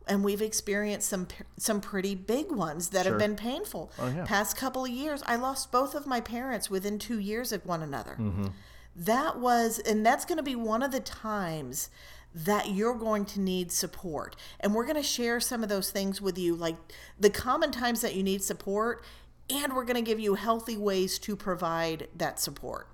and 0.06 0.25
we've 0.25 0.43
experienced 0.43 1.08
some 1.08 1.29
some 1.56 1.81
pretty 1.81 2.14
big 2.14 2.50
ones 2.50 2.88
that 2.90 3.06
have 3.06 3.19
been 3.19 3.37
painful. 3.37 3.93
Oh, 3.99 4.08
yeah. 4.08 4.25
Past 4.25 4.56
couple 4.56 4.84
of 4.84 4.90
years, 4.90 5.23
I 5.26 5.37
lost 5.37 5.70
both 5.73 5.94
of 5.94 6.06
my 6.06 6.20
parents 6.20 6.69
within 6.69 6.99
2 6.99 7.19
years 7.19 7.52
of 7.52 7.64
one 7.64 7.82
another. 7.82 8.17
Mm-hmm. 8.19 8.46
That 8.94 9.38
was 9.38 9.79
and 9.79 10.05
that's 10.05 10.25
going 10.25 10.38
to 10.38 10.43
be 10.43 10.56
one 10.56 10.82
of 10.82 10.93
the 10.93 11.00
times 11.00 11.88
that 12.34 12.70
you're 12.70 12.94
going 12.94 13.25
to 13.26 13.40
need 13.40 13.70
support. 13.70 14.37
And 14.61 14.75
we're 14.75 14.84
going 14.84 14.96
to 14.96 15.02
share 15.02 15.40
some 15.40 15.62
of 15.62 15.69
those 15.69 15.90
things 15.90 16.20
with 16.20 16.38
you, 16.38 16.55
like 16.55 16.76
the 17.19 17.31
common 17.31 17.70
times 17.70 18.00
that 18.00 18.14
you 18.14 18.23
need 18.23 18.43
support, 18.43 19.05
and 19.50 19.75
we're 19.75 19.84
going 19.84 19.96
to 19.96 20.02
give 20.02 20.20
you 20.20 20.34
healthy 20.34 20.76
ways 20.76 21.19
to 21.20 21.37
provide 21.37 22.08
that 22.17 22.40
support. 22.40 22.88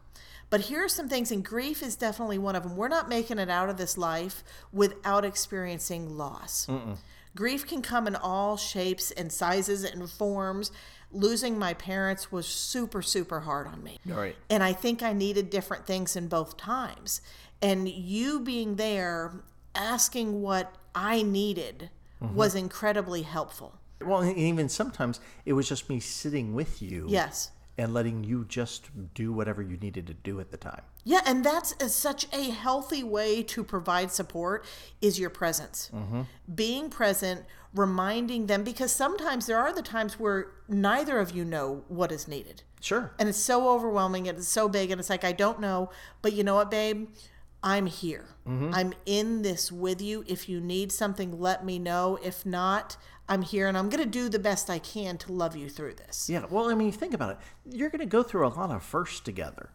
But 0.50 0.62
here 0.62 0.82
are 0.84 0.88
some 0.88 1.08
things, 1.08 1.30
and 1.30 1.44
grief 1.44 1.82
is 1.82 1.94
definitely 1.94 2.38
one 2.38 2.56
of 2.56 2.62
them. 2.62 2.76
We're 2.76 2.88
not 2.88 3.08
making 3.08 3.38
it 3.38 3.50
out 3.50 3.68
of 3.68 3.76
this 3.76 3.98
life 3.98 4.42
without 4.72 5.24
experiencing 5.24 6.16
loss. 6.16 6.66
Grief 7.38 7.68
can 7.68 7.82
come 7.82 8.08
in 8.08 8.16
all 8.16 8.56
shapes 8.56 9.12
and 9.12 9.30
sizes 9.30 9.84
and 9.84 10.10
forms. 10.10 10.72
Losing 11.12 11.56
my 11.56 11.72
parents 11.72 12.32
was 12.32 12.46
super, 12.46 13.00
super 13.00 13.38
hard 13.38 13.68
on 13.68 13.80
me. 13.84 14.00
All 14.10 14.18
right. 14.18 14.34
And 14.50 14.60
I 14.60 14.72
think 14.72 15.04
I 15.04 15.12
needed 15.12 15.48
different 15.48 15.86
things 15.86 16.16
in 16.16 16.26
both 16.26 16.56
times. 16.56 17.20
And 17.62 17.88
you 17.88 18.40
being 18.40 18.74
there, 18.74 19.44
asking 19.72 20.42
what 20.42 20.74
I 20.96 21.22
needed, 21.22 21.90
mm-hmm. 22.20 22.34
was 22.34 22.56
incredibly 22.56 23.22
helpful. 23.22 23.78
Well, 24.04 24.22
and 24.22 24.36
even 24.36 24.68
sometimes 24.68 25.20
it 25.46 25.52
was 25.52 25.68
just 25.68 25.88
me 25.88 26.00
sitting 26.00 26.56
with 26.56 26.82
you. 26.82 27.06
Yes. 27.08 27.52
And 27.78 27.94
letting 27.94 28.24
you 28.24 28.46
just 28.48 28.90
do 29.14 29.32
whatever 29.32 29.62
you 29.62 29.76
needed 29.76 30.08
to 30.08 30.14
do 30.14 30.40
at 30.40 30.50
the 30.50 30.56
time. 30.56 30.82
Yeah, 31.08 31.22
and 31.24 31.42
that's 31.42 31.74
a, 31.80 31.88
such 31.88 32.26
a 32.34 32.50
healthy 32.50 33.02
way 33.02 33.42
to 33.44 33.64
provide 33.64 34.12
support 34.12 34.66
is 35.00 35.18
your 35.18 35.30
presence. 35.30 35.90
Mm-hmm. 35.94 36.22
Being 36.54 36.90
present, 36.90 37.46
reminding 37.74 38.44
them 38.44 38.62
because 38.62 38.92
sometimes 38.92 39.46
there 39.46 39.58
are 39.58 39.72
the 39.72 39.80
times 39.80 40.20
where 40.20 40.48
neither 40.68 41.18
of 41.18 41.30
you 41.34 41.46
know 41.46 41.82
what 41.88 42.12
is 42.12 42.28
needed. 42.28 42.62
Sure. 42.82 43.14
And 43.18 43.26
it's 43.26 43.38
so 43.38 43.70
overwhelming 43.70 44.28
and 44.28 44.36
it's 44.36 44.48
so 44.48 44.68
big 44.68 44.90
and 44.90 45.00
it's 45.00 45.08
like 45.08 45.24
I 45.24 45.32
don't 45.32 45.60
know, 45.60 45.88
but 46.20 46.34
you 46.34 46.44
know 46.44 46.56
what, 46.56 46.70
babe? 46.70 47.08
I'm 47.62 47.86
here. 47.86 48.26
Mm-hmm. 48.46 48.74
I'm 48.74 48.92
in 49.06 49.40
this 49.40 49.72
with 49.72 50.02
you. 50.02 50.24
If 50.26 50.46
you 50.46 50.60
need 50.60 50.92
something, 50.92 51.40
let 51.40 51.64
me 51.64 51.78
know. 51.78 52.18
If 52.22 52.44
not, 52.44 52.98
I'm 53.30 53.40
here 53.40 53.66
and 53.66 53.78
I'm 53.78 53.88
going 53.88 54.04
to 54.04 54.10
do 54.10 54.28
the 54.28 54.38
best 54.38 54.68
I 54.68 54.78
can 54.78 55.16
to 55.18 55.32
love 55.32 55.56
you 55.56 55.70
through 55.70 55.94
this. 55.94 56.28
Yeah. 56.28 56.44
Well, 56.50 56.70
I 56.70 56.74
mean, 56.74 56.92
think 56.92 57.14
about 57.14 57.30
it. 57.30 57.38
You're 57.64 57.88
going 57.88 58.00
to 58.00 58.06
go 58.06 58.22
through 58.22 58.46
a 58.46 58.48
lot 58.48 58.70
of 58.70 58.82
firsts 58.82 59.20
together, 59.20 59.70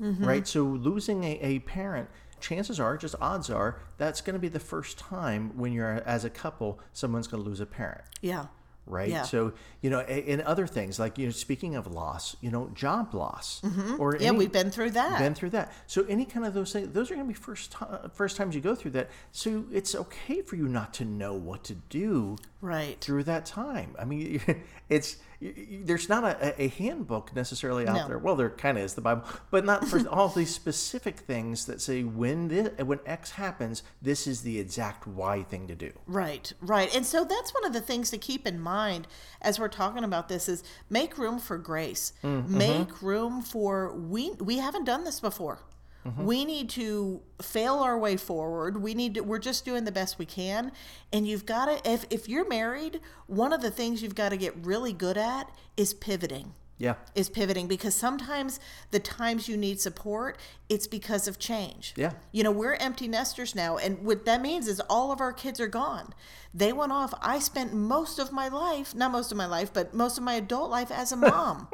Mm-hmm. 0.00 0.24
right? 0.24 0.46
So 0.46 0.62
losing 0.62 1.24
a, 1.24 1.38
a 1.40 1.58
parent, 1.60 2.08
chances 2.40 2.78
are, 2.78 2.96
just 2.96 3.14
odds 3.20 3.50
are, 3.50 3.80
that's 3.96 4.20
going 4.20 4.34
to 4.34 4.40
be 4.40 4.48
the 4.48 4.60
first 4.60 4.98
time 4.98 5.56
when 5.56 5.72
you're 5.72 6.02
as 6.06 6.24
a 6.24 6.30
couple, 6.30 6.78
someone's 6.92 7.26
going 7.26 7.42
to 7.42 7.48
lose 7.48 7.60
a 7.60 7.66
parent. 7.66 8.02
Yeah. 8.20 8.46
right? 8.86 9.08
Yeah. 9.10 9.22
So 9.24 9.52
you 9.82 9.90
know, 9.90 10.00
and 10.00 10.40
other 10.42 10.66
things 10.66 10.98
like 10.98 11.18
you 11.18 11.26
know, 11.26 11.32
speaking 11.32 11.76
of 11.76 11.86
loss, 11.88 12.36
you 12.40 12.50
know, 12.50 12.70
job 12.74 13.12
loss, 13.14 13.60
Mm-hmm. 13.64 14.22
Yeah, 14.22 14.28
any- 14.28 14.38
we've 14.38 14.52
been 14.52 14.70
through 14.70 14.92
that. 14.92 15.18
been 15.18 15.34
through 15.34 15.50
that. 15.50 15.72
So 15.86 16.04
any 16.08 16.24
kind 16.24 16.46
of 16.46 16.54
those 16.54 16.72
things, 16.72 16.88
those 16.92 17.10
are 17.10 17.14
going 17.14 17.26
to 17.26 17.32
be 17.32 17.38
first 17.38 17.72
ti 17.72 17.84
first 18.14 18.36
times 18.36 18.54
you 18.54 18.60
go 18.60 18.74
through 18.74 18.92
that. 18.92 19.10
So 19.32 19.64
it's 19.72 19.94
okay 19.94 20.40
for 20.42 20.56
you 20.56 20.68
not 20.68 20.94
to 20.94 21.04
know 21.04 21.34
what 21.34 21.64
to 21.64 21.74
do 21.74 22.36
right. 22.60 22.98
through 23.00 23.24
that 23.24 23.46
time. 23.46 23.94
I 23.98 24.04
mean, 24.04 24.40
it's 24.88 25.16
there's 25.40 26.08
not 26.08 26.24
a, 26.24 26.62
a 26.62 26.68
handbook 26.68 27.34
necessarily 27.34 27.86
out 27.86 27.96
No. 27.96 28.08
there. 28.08 28.18
Well, 28.18 28.34
there 28.34 28.50
kind 28.50 28.76
of 28.76 28.84
is 28.84 28.94
the 28.94 29.00
Bible, 29.00 29.22
but 29.50 29.64
not 29.64 29.86
for 29.86 30.06
all 30.10 30.28
these 30.28 30.52
specific 30.52 31.20
things 31.20 31.66
that 31.66 31.80
say 31.80 32.02
when 32.02 32.48
this, 32.48 32.70
when 32.84 32.98
X 33.06 33.32
happens, 33.32 33.82
this 34.02 34.26
is 34.26 34.42
the 34.42 34.58
exact 34.58 35.06
Y 35.06 35.44
thing 35.44 35.68
to 35.68 35.76
do. 35.76 35.92
Right, 36.06 36.52
right. 36.60 36.92
And 36.94 37.06
so 37.06 37.24
that's 37.24 37.54
one 37.54 37.64
of 37.64 37.72
the 37.72 37.80
things 37.80 38.10
to 38.10 38.18
keep 38.18 38.46
in 38.46 38.60
mind 38.60 39.06
as 39.40 39.60
we're 39.60 39.68
talking 39.68 40.02
about 40.02 40.28
this 40.28 40.48
is 40.48 40.64
make 40.90 41.16
room 41.18 41.38
for 41.38 41.56
grace. 41.56 42.12
Mm, 42.24 42.48
make 42.48 42.88
mm-hmm. 42.88 43.06
room 43.06 43.42
for 43.42 43.94
we 43.94 44.32
we 44.40 44.58
haven't 44.58 44.84
done 44.84 45.04
this 45.04 45.20
before. 45.20 45.60
Mm-hmm. 46.06 46.24
We 46.24 46.44
need 46.44 46.68
to 46.70 47.20
fail 47.42 47.76
our 47.76 47.98
way 47.98 48.16
forward. 48.16 48.82
We 48.82 48.94
need 48.94 49.14
to 49.14 49.20
we're 49.20 49.38
just 49.38 49.64
doing 49.64 49.84
the 49.84 49.92
best 49.92 50.18
we 50.18 50.26
can. 50.26 50.72
And 51.12 51.26
you've 51.26 51.46
got 51.46 51.66
to 51.66 51.90
if 51.90 52.04
if 52.10 52.28
you're 52.28 52.48
married, 52.48 53.00
one 53.26 53.52
of 53.52 53.62
the 53.62 53.70
things 53.70 54.02
you've 54.02 54.14
got 54.14 54.30
to 54.30 54.36
get 54.36 54.54
really 54.64 54.92
good 54.92 55.16
at 55.16 55.50
is 55.76 55.94
pivoting 55.94 56.54
Yeah. 56.78 56.94
is 57.14 57.28
pivoting 57.28 57.66
because 57.66 57.94
sometimes 57.94 58.60
the 58.92 59.00
times 59.00 59.48
you 59.48 59.56
need 59.56 59.80
support 59.80 60.38
it's 60.68 60.86
because 60.86 61.26
of 61.26 61.38
change. 61.38 61.92
Yeah. 61.96 62.12
you 62.30 62.42
know 62.44 62.50
we're 62.52 62.74
empty 62.74 63.08
nesters 63.08 63.54
now 63.54 63.76
and 63.78 64.04
what 64.04 64.24
that 64.26 64.40
means 64.40 64.68
is 64.68 64.80
all 64.88 65.10
of 65.10 65.20
our 65.20 65.32
kids 65.32 65.58
are 65.60 65.66
gone. 65.66 66.14
They 66.54 66.72
went 66.72 66.92
off. 66.92 67.12
I 67.20 67.40
spent 67.40 67.74
most 67.74 68.18
of 68.18 68.32
my 68.32 68.48
life 68.48 68.94
not 68.94 69.10
most 69.10 69.32
of 69.32 69.38
my 69.38 69.46
life 69.46 69.72
but 69.72 69.92
most 69.92 70.18
of 70.18 70.24
my 70.24 70.34
adult 70.34 70.70
life 70.70 70.90
as 70.90 71.10
a 71.12 71.16
mom. 71.28 71.68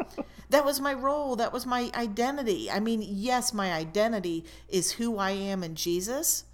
That 0.50 0.64
was 0.64 0.80
my 0.80 0.94
role. 0.94 1.36
That 1.36 1.52
was 1.52 1.66
my 1.66 1.90
identity. 1.94 2.70
I 2.70 2.80
mean 2.80 3.02
yes 3.06 3.52
my 3.52 3.72
identity 3.72 4.44
is 4.68 4.92
who 4.92 5.18
i 5.18 5.30
am 5.30 5.62
in 5.62 5.74
jesus 5.74 6.44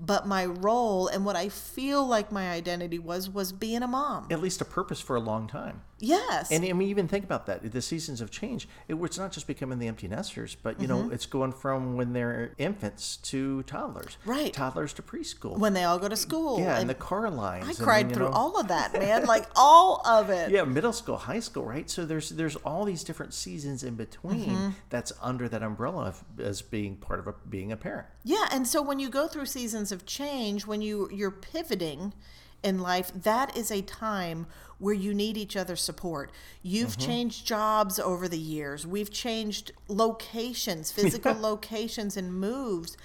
but 0.00 0.26
my 0.28 0.44
role 0.46 1.08
and 1.08 1.24
what 1.24 1.34
i 1.34 1.48
feel 1.48 2.06
like 2.06 2.30
my 2.30 2.50
identity 2.50 2.98
was 2.98 3.28
was 3.28 3.50
being 3.52 3.82
a 3.82 3.86
mom. 3.88 4.26
At 4.30 4.40
least 4.40 4.60
a 4.60 4.64
purpose 4.64 5.00
for 5.00 5.16
a 5.16 5.20
long 5.20 5.48
time. 5.48 5.82
Yes 5.98 6.50
And 6.50 6.64
I 6.64 6.72
mean, 6.72 6.88
even 6.88 7.08
think 7.08 7.24
about 7.24 7.46
that. 7.46 7.70
The 7.72 7.82
seasons 7.82 8.20
have 8.20 8.30
changed. 8.30 8.68
It, 8.88 8.94
it's 8.94 9.18
not 9.18 9.32
just 9.32 9.46
becoming 9.46 9.78
the 9.78 9.86
empty 9.88 10.08
nesters, 10.08 10.56
but 10.62 10.80
you 10.80 10.86
know, 10.86 11.10
it's 11.10 11.26
going 11.26 11.52
from 11.52 11.96
when 11.96 12.12
they're 12.12 12.52
infants 12.58 13.16
to 13.18 13.62
toddlers, 13.64 14.16
Right. 14.24 14.52
Toddlers 14.52 14.92
to 14.94 15.02
preschool. 15.02 15.58
when 15.58 15.72
they 15.74 15.84
all 15.84 15.98
go 15.98 16.08
to 16.08 16.16
school 16.16 16.60
yeah, 16.60 16.72
and, 16.72 16.82
and 16.82 16.90
the 16.90 16.94
car 16.94 17.28
lines. 17.30 17.80
I 17.80 17.84
cried 17.84 18.06
then, 18.08 18.14
through 18.14 18.26
know- 18.28 18.32
all 18.32 18.60
of 18.60 18.68
that, 18.68 18.92
man. 18.92 19.26
Like 19.26 19.46
all 19.56 20.02
of 20.06 20.30
it. 20.30 20.50
Yeah, 20.50 20.64
middle 20.64 20.92
school, 20.92 21.16
high 21.16 21.40
school, 21.40 21.64
right? 21.64 21.88
So 21.90 22.04
there's 22.06 22.30
there's 22.30 22.56
all 22.56 22.84
these 22.84 23.02
different 23.04 23.34
seasons 23.34 23.82
in 23.84 23.94
between 23.94 24.38
Mm-hmm. 24.48 24.68
that's 24.90 25.12
under 25.22 25.48
that 25.48 25.62
umbrella 25.62 26.04
of, 26.06 26.24
as 26.38 26.62
being 26.62 26.96
part 26.96 27.18
of 27.20 27.26
a, 27.26 27.34
being 27.48 27.72
a 27.72 27.76
parent. 27.76 28.06
Yeah, 28.24 28.46
and 28.52 28.66
so 28.66 28.80
when 28.82 28.98
you 28.98 29.08
go 29.08 29.26
through 29.26 29.46
seasons 29.46 29.90
of 29.92 30.06
change, 30.06 30.66
when 30.66 30.80
you 30.82 31.08
you're 31.12 31.30
pivoting 31.30 32.12
in 32.62 32.78
life, 32.80 33.10
that 33.14 33.56
is 33.56 33.70
a 33.70 33.82
time 33.82 34.46
where 34.78 34.94
you 34.94 35.12
need 35.14 35.36
each 35.36 35.56
other's 35.56 35.80
support. 35.82 36.30
You've 36.62 36.90
Mm-hmm. 36.96 37.00
changed 37.10 37.46
jobs 37.46 37.98
over 37.98 38.28
the 38.28 38.38
years. 38.38 38.86
We've 38.86 39.10
changed 39.10 39.72
locations, 39.88 40.90
physical 40.92 41.34
locations 41.34 42.16
and 42.16 42.32
moves. 42.32 42.96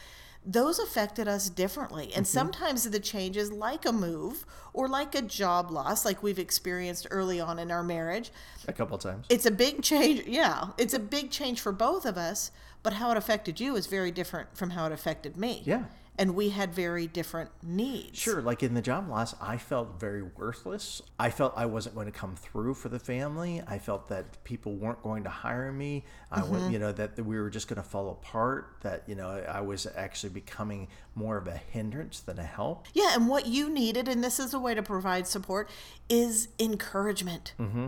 Those 0.45 0.77
affected 0.77 1.27
us 1.27 1.49
differently. 1.49 2.05
And 2.15 2.25
Mm-hmm. 2.25 2.37
sometimes 2.37 2.89
the 2.89 2.99
changes 2.99 3.51
like 3.51 3.85
a 3.85 3.91
move 3.91 4.45
or 4.73 4.87
like 4.87 5.15
a 5.15 5.21
job 5.21 5.71
loss 5.71 6.03
like 6.05 6.21
we've 6.23 6.39
experienced 6.39 7.07
early 7.11 7.39
on 7.39 7.59
in 7.59 7.71
our 7.71 7.83
marriage, 7.83 8.31
A 8.67 8.73
couple 8.73 8.95
of 8.97 9.01
times. 9.01 9.25
it's 9.29 9.45
a 9.45 9.51
big 9.51 9.81
change. 9.81 10.23
Yeah, 10.27 10.69
it's 10.77 10.93
a 10.93 10.99
big 10.99 11.31
change 11.31 11.61
for 11.61 11.71
both 11.71 12.05
of 12.05 12.17
us, 12.17 12.51
but 12.81 12.93
how 12.93 13.11
it 13.11 13.17
affected 13.17 13.59
you 13.59 13.75
is 13.75 13.87
very 13.87 14.11
different 14.11 14.55
from 14.57 14.71
how 14.71 14.85
it 14.87 14.91
affected 14.91 15.37
me. 15.37 15.61
Yeah. 15.65 15.83
And 16.15 16.35
we 16.35 16.49
had 16.49 16.75
very 16.75 17.07
different 17.07 17.49
needs. 17.63 18.19
Sure, 18.19 18.39
like 18.39 18.61
in 18.61 18.75
the 18.75 18.83
job 18.83 19.09
loss, 19.09 19.33
I 19.41 19.57
felt 19.57 19.99
very 19.99 20.21
worthless. 20.21 21.01
I 21.19 21.31
felt 21.31 21.53
I 21.57 21.65
wasn't 21.65 21.95
going 21.95 22.05
to 22.05 22.11
come 22.11 22.35
through 22.35 22.75
for 22.75 22.87
the 22.89 22.99
family. 22.99 23.63
I 23.65 23.79
felt 23.79 24.09
that 24.09 24.43
people 24.43 24.75
weren't 24.75 25.01
going 25.01 25.23
to 25.23 25.29
hire 25.31 25.71
me. 25.71 26.03
I 26.31 26.41
Mm-hmm. 26.41 26.51
went, 26.51 26.71
you 26.73 26.77
know, 26.77 26.91
that 26.91 27.19
we 27.25 27.39
were 27.39 27.49
just 27.49 27.67
going 27.67 27.81
to 27.81 27.87
fall 27.87 28.11
apart. 28.11 28.75
That 28.81 29.03
you 29.07 29.15
know, 29.15 29.27
I 29.27 29.61
was 29.61 29.87
actually 29.95 30.33
becoming 30.33 30.87
more 31.15 31.37
of 31.37 31.47
a 31.47 31.57
hindrance 31.57 32.19
than 32.19 32.37
a 32.37 32.43
help. 32.43 32.85
Yeah, 32.93 33.15
and 33.15 33.27
what 33.27 33.47
you 33.47 33.69
needed, 33.69 34.07
and 34.07 34.23
this 34.23 34.39
is 34.39 34.53
a 34.53 34.59
way 34.59 34.75
to 34.75 34.83
provide 34.83 35.25
support, 35.25 35.67
is 36.09 36.47
encouragement. 36.59 37.53
Mm-hmm. 37.59 37.87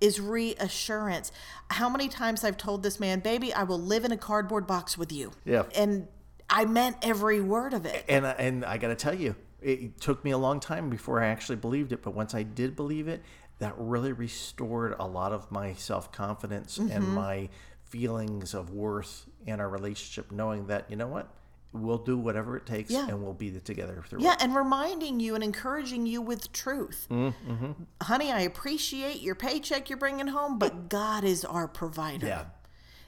Is 0.00 0.20
reassurance. 0.20 1.30
How 1.70 1.88
many 1.88 2.08
times 2.08 2.42
I've 2.42 2.56
told 2.56 2.82
this 2.82 2.98
man, 2.98 3.20
baby, 3.20 3.54
I 3.54 3.62
will 3.62 3.78
live 3.80 4.04
in 4.04 4.10
a 4.10 4.16
cardboard 4.16 4.66
box 4.66 4.98
with 4.98 5.12
you. 5.12 5.30
Yeah. 5.44 5.62
And 5.76 6.08
I 6.52 6.64
meant 6.66 6.96
every 7.02 7.40
word 7.40 7.72
of 7.74 7.86
it. 7.86 8.04
and 8.08 8.24
and 8.26 8.64
I 8.64 8.76
got 8.78 8.88
to 8.88 8.94
tell 8.96 9.14
you, 9.14 9.34
it 9.60 10.00
took 10.00 10.24
me 10.24 10.30
a 10.32 10.38
long 10.38 10.60
time 10.60 10.90
before 10.90 11.22
I 11.22 11.28
actually 11.28 11.56
believed 11.56 11.92
it. 11.92 12.02
But 12.02 12.14
once 12.14 12.34
I 12.34 12.42
did 12.42 12.76
believe 12.76 13.08
it, 13.08 13.22
that 13.58 13.74
really 13.78 14.12
restored 14.12 14.94
a 14.98 15.06
lot 15.06 15.32
of 15.32 15.50
my 15.50 15.72
self 15.74 16.12
confidence 16.12 16.78
and 16.78 16.90
Mm-hmm. 16.90 17.14
my 17.14 17.48
feelings 17.84 18.54
of 18.54 18.70
worth 18.70 19.26
in 19.46 19.60
our 19.60 19.68
relationship, 19.68 20.32
knowing 20.32 20.66
that 20.68 20.90
you 20.90 20.96
know 20.96 21.06
what, 21.08 21.28
we'll 21.72 21.98
do 21.98 22.16
whatever 22.16 22.56
it 22.56 22.64
takes, 22.66 22.90
Yeah. 22.90 23.06
and 23.08 23.22
we'll 23.22 23.34
be 23.34 23.50
together 23.50 24.02
through 24.08 24.22
Yeah, 24.22 24.32
it. 24.32 24.42
and 24.42 24.54
reminding 24.54 25.20
you 25.20 25.34
and 25.34 25.44
encouraging 25.44 26.06
you 26.06 26.22
with 26.22 26.52
truth. 26.52 27.06
Mm-hmm. 27.10 27.72
Honey, 28.02 28.32
I 28.32 28.40
appreciate 28.40 29.20
your 29.20 29.34
paycheck 29.34 29.88
you're 29.90 29.98
bringing 29.98 30.28
home, 30.28 30.58
but 30.58 30.88
God 30.88 31.22
is 31.24 31.44
our 31.44 31.68
provider. 31.68 32.26
Yeah, 32.26 32.44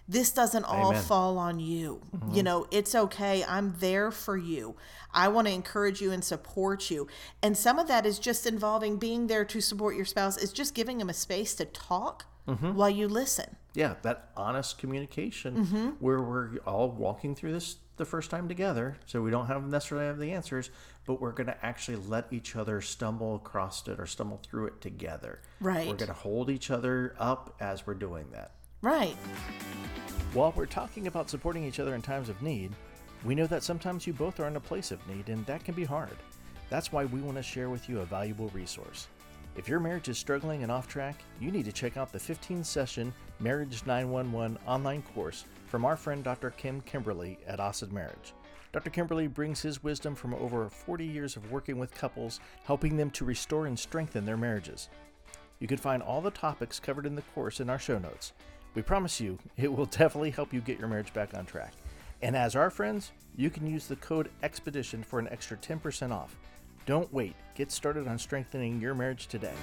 This 0.07 0.33
doesn't 0.33 0.65
all 0.65 0.91
Amen. 0.91 1.03
fall 1.03 1.39
on 1.39 1.61
you. 1.61 2.03
You 2.31 2.43
know, 2.43 2.67
it's 2.71 2.95
okay. 2.95 3.43
I'm 3.49 3.75
there 3.79 4.11
for 4.11 4.37
you. 4.37 4.77
I 5.13 5.29
want 5.29 5.47
to 5.47 5.53
encourage 5.55 6.01
you 6.03 6.13
and 6.13 6.23
support 6.23 6.91
you. 6.91 7.09
And 7.43 7.57
some 7.57 7.79
of 7.79 7.89
that 7.89 8.05
is 8.05 8.19
just 8.19 8.47
involving 8.47 8.99
being 8.99 9.29
there 9.29 9.45
to 9.47 9.61
support 9.63 9.97
your 9.97 10.05
spouse, 10.05 10.37
is 10.37 10.53
just 10.53 10.75
giving 10.75 10.99
them 10.99 11.09
a 11.09 11.15
space 11.15 11.55
to 11.55 11.65
talk 11.65 12.27
while 12.45 12.91
you 12.91 13.09
listen. 13.09 13.57
yeah, 13.73 13.95
that 14.03 14.29
honest 14.37 14.77
communication 14.77 15.65
Mm-hmm. 15.65 15.89
where 16.01 16.21
we're 16.21 16.59
all 16.67 16.91
walking 16.91 17.35
through 17.35 17.53
this 17.53 17.77
the 17.97 18.05
first 18.05 18.29
time 18.31 18.49
together, 18.49 18.99
so 19.07 19.23
we 19.23 19.31
don't 19.31 19.47
have 19.47 19.67
necessarily 19.67 20.07
have 20.09 20.19
the 20.19 20.33
answers, 20.33 20.69
but 21.07 21.21
we're 21.23 21.33
going 21.33 21.47
to 21.47 21.65
actually 21.65 21.97
let 21.97 22.31
each 22.33 22.55
other 22.57 22.83
stumble 22.83 23.37
across 23.37 23.87
it 23.89 23.99
or 23.99 24.05
stumble 24.05 24.41
through 24.43 24.67
it 24.67 24.81
together. 24.83 25.41
Right. 25.61 25.87
We're 25.89 25.95
going 25.95 26.09
to 26.09 26.13
hold 26.13 26.51
each 26.51 26.71
other 26.71 27.15
up 27.19 27.55
as 27.61 27.87
we're 27.87 27.95
doing 27.95 28.27
that. 28.33 28.51
Right. 28.85 29.17
While 30.35 30.53
we're 30.55 30.67
talking 30.67 31.07
about 31.07 31.31
supporting 31.31 31.65
each 31.65 31.81
other 31.81 31.95
in 31.95 32.03
times 32.03 32.29
of 32.29 32.43
need, 32.43 32.71
we 33.25 33.35
know 33.35 33.47
that 33.47 33.63
sometimes 33.63 34.07
you 34.07 34.13
both 34.13 34.39
are 34.39 34.47
in 34.47 34.57
a 34.57 34.61
place 34.61 34.91
of 34.91 35.09
need 35.09 35.31
and 35.31 35.47
that 35.47 35.65
can 35.65 35.75
be 35.75 35.87
hard. 35.87 36.19
That's 36.69 36.93
why 36.93 37.07
we 37.07 37.23
want 37.23 37.39
to 37.39 37.43
share 37.43 37.71
with 37.71 37.89
you 37.89 38.01
a 38.01 38.05
valuable 38.05 38.51
resource. 38.51 39.09
If 39.57 39.71
your 39.71 39.81
marriage 39.81 40.11
is 40.11 40.19
struggling 40.19 40.63
and 40.63 40.71
off 40.71 40.87
track, 40.87 41.25
you 41.41 41.51
need 41.51 41.65
to 41.65 41.73
check 41.73 41.97
out 41.97 42.13
the 42.13 42.19
15 42.19 42.63
session 42.63 43.15
Marriage 43.41 43.87
911 43.87 44.59
online 44.67 45.01
course 45.15 45.47
from 45.67 45.87
our 45.87 45.97
friend 45.97 46.23
Dr. 46.23 46.51
Kim 46.51 46.83
Kimberling 46.83 47.39
at 47.47 47.61
Awesome 47.61 47.95
Marriage. 47.95 48.35
Dr. 48.71 48.91
Kimberling 48.91 49.33
brings 49.33 49.63
his 49.63 49.83
wisdom 49.83 50.15
from 50.15 50.35
over 50.35 50.69
40 50.69 51.07
years 51.07 51.37
of 51.37 51.51
working 51.51 51.79
with 51.79 51.95
couples, 51.95 52.39
helping 52.65 52.99
them 52.99 53.11
to 53.13 53.25
restore 53.25 53.65
and 53.65 53.79
strengthen 53.79 54.27
their 54.27 54.37
marriages. 54.37 54.91
You 55.59 55.69
can 55.69 55.79
find 55.79 56.03
all 56.03 56.21
the 56.21 56.31
topics 56.31 56.79
covered 56.79 57.07
in 57.07 57.15
the 57.15 57.23
course 57.35 57.61
in 57.61 57.71
our 57.71 57.79
show 57.79 57.99
notes. 57.99 58.35
We 58.75 58.83
promise 58.83 59.21
you, 59.21 59.39
it 59.57 59.73
will 59.73 59.87
definitely 59.87 60.31
help 60.31 60.53
you 60.53 60.61
get 60.61 60.79
your 60.79 60.89
marriage 60.89 61.13
back 61.13 61.35
on 61.35 61.47
track. 61.47 61.73
And 62.23 62.37
as 62.37 62.57
our 62.57 62.71
friends, 62.71 63.13
you 63.37 63.51
can 63.51 63.67
use 63.67 63.87
the 63.87 63.97
code 63.97 64.31
EXPEDITION 64.43 65.05
for 65.05 65.19
an 65.19 65.29
extra 65.29 65.57
10% 65.57 66.11
off. 66.13 66.37
Don't 66.87 67.13
wait. 67.13 67.35
Get 67.55 67.71
started 67.71 68.07
on 68.07 68.19
strengthening 68.19 68.81
your 68.81 68.95
marriage 68.95 69.27
today. 69.27 69.55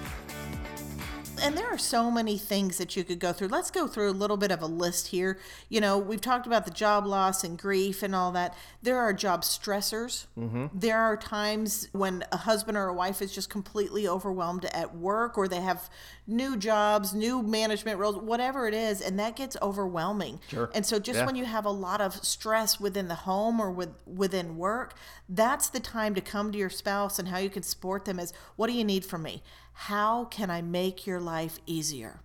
And 1.41 1.57
there 1.57 1.67
are 1.67 1.77
so 1.77 2.12
many 2.12 2.38
things 2.38 2.77
that 2.77 2.95
you 2.95 3.03
could 3.03 3.19
go 3.19 3.33
through. 3.33 3.48
Let's 3.50 3.71
go 3.71 3.88
through 3.88 4.10
a 4.10 4.13
little 4.13 4.38
bit 4.38 4.51
of 4.51 4.62
a 4.62 4.65
list 4.65 5.07
here. 5.07 5.38
You 5.69 5.81
know, 5.81 5.98
we've 5.98 6.21
talked 6.21 6.45
about 6.48 6.65
the 6.65 6.71
job 6.71 7.05
loss 7.05 7.43
and 7.43 7.57
grief 7.57 8.03
and 8.03 8.15
all 8.15 8.31
that. 8.31 8.55
There 8.81 8.98
are 8.98 9.13
job 9.13 9.41
stressors. 9.43 10.25
Mm-hmm. 10.38 10.67
There 10.74 10.98
are 11.00 11.17
times 11.17 11.89
when 11.91 12.24
a 12.31 12.38
husband 12.38 12.77
or 12.77 12.88
a 12.88 12.93
wife 12.93 13.21
is 13.21 13.33
just 13.33 13.50
completely 13.50 14.07
overwhelmed 14.07 14.65
at 14.65 14.95
work 14.95 15.38
or 15.38 15.48
they 15.48 15.62
have 15.62 15.89
new 16.27 16.55
jobs, 16.55 17.13
new 17.13 17.41
management 17.41 18.00
roles, 18.00 18.15
whatever 18.17 18.67
it 18.67 18.74
is, 18.74 19.01
and 19.01 19.19
that 19.19 19.36
gets 19.36 19.57
overwhelming. 19.62 20.39
Sure. 20.48 20.69
And 20.74 20.86
so 20.86 21.00
just 21.00 21.19
Yeah. 21.19 21.25
when 21.25 21.36
you 21.36 21.45
have 21.45 21.65
a 21.65 21.71
lot 21.71 22.00
of 22.01 22.24
stress 22.24 22.79
within 22.79 23.07
the 23.07 23.15
home 23.15 23.60
or 23.60 23.71
with 23.71 23.89
within 24.05 24.57
work, 24.57 24.93
that's 25.27 25.67
the 25.69 25.79
time 25.79 26.15
to 26.15 26.21
come 26.21 26.51
to 26.51 26.57
your 26.57 26.69
spouse 26.69 27.19
and 27.19 27.27
how 27.27 27.38
you 27.38 27.50
can 27.50 27.63
support 27.63 28.05
them 28.05 28.19
is 28.19 28.33
what 28.55 28.67
do 28.67 28.74
you 28.74 28.83
need 28.83 29.03
from 29.03 29.24
me? 29.24 29.43
How 29.74 30.25
can 30.25 30.50
I 30.50 30.62
make 30.62 31.08
your 31.08 31.20
life 31.20 31.60
easier? 31.66 32.22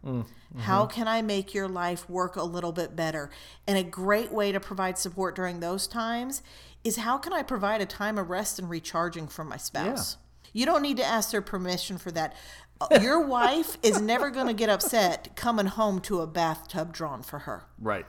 How 0.58 0.86
can 0.86 1.08
I 1.08 1.22
make 1.22 1.54
your 1.54 1.68
life 1.68 2.08
work 2.08 2.36
a 2.36 2.42
little 2.42 2.72
bit 2.72 2.96
better? 2.96 3.30
And 3.66 3.76
a 3.78 3.82
great 3.82 4.32
way 4.32 4.52
to 4.52 4.60
provide 4.60 4.98
support 4.98 5.34
during 5.36 5.60
those 5.60 5.86
times 5.86 6.42
is 6.84 6.96
how 6.96 7.18
can 7.18 7.32
I 7.32 7.42
provide 7.42 7.80
a 7.80 7.86
time 7.86 8.18
of 8.18 8.30
rest 8.30 8.58
and 8.58 8.68
recharging 8.70 9.26
for 9.26 9.44
my 9.44 9.56
spouse? 9.56 10.16
You 10.52 10.64
don't 10.66 10.82
need 10.82 10.96
to 10.98 11.04
ask 11.04 11.30
their 11.30 11.42
permission 11.42 11.98
for 11.98 12.10
that. 12.12 12.34
Uh, 12.78 12.98
Your 13.00 13.26
wife 13.26 13.78
is 13.82 14.02
never 14.02 14.28
going 14.28 14.48
to 14.48 14.52
get 14.52 14.68
upset 14.68 15.34
coming 15.34 15.64
home 15.64 15.98
to 15.98 16.20
a 16.20 16.26
bathtub 16.26 16.92
drawn 16.92 17.22
for 17.22 17.38
her. 17.38 17.64
Right. 17.78 18.04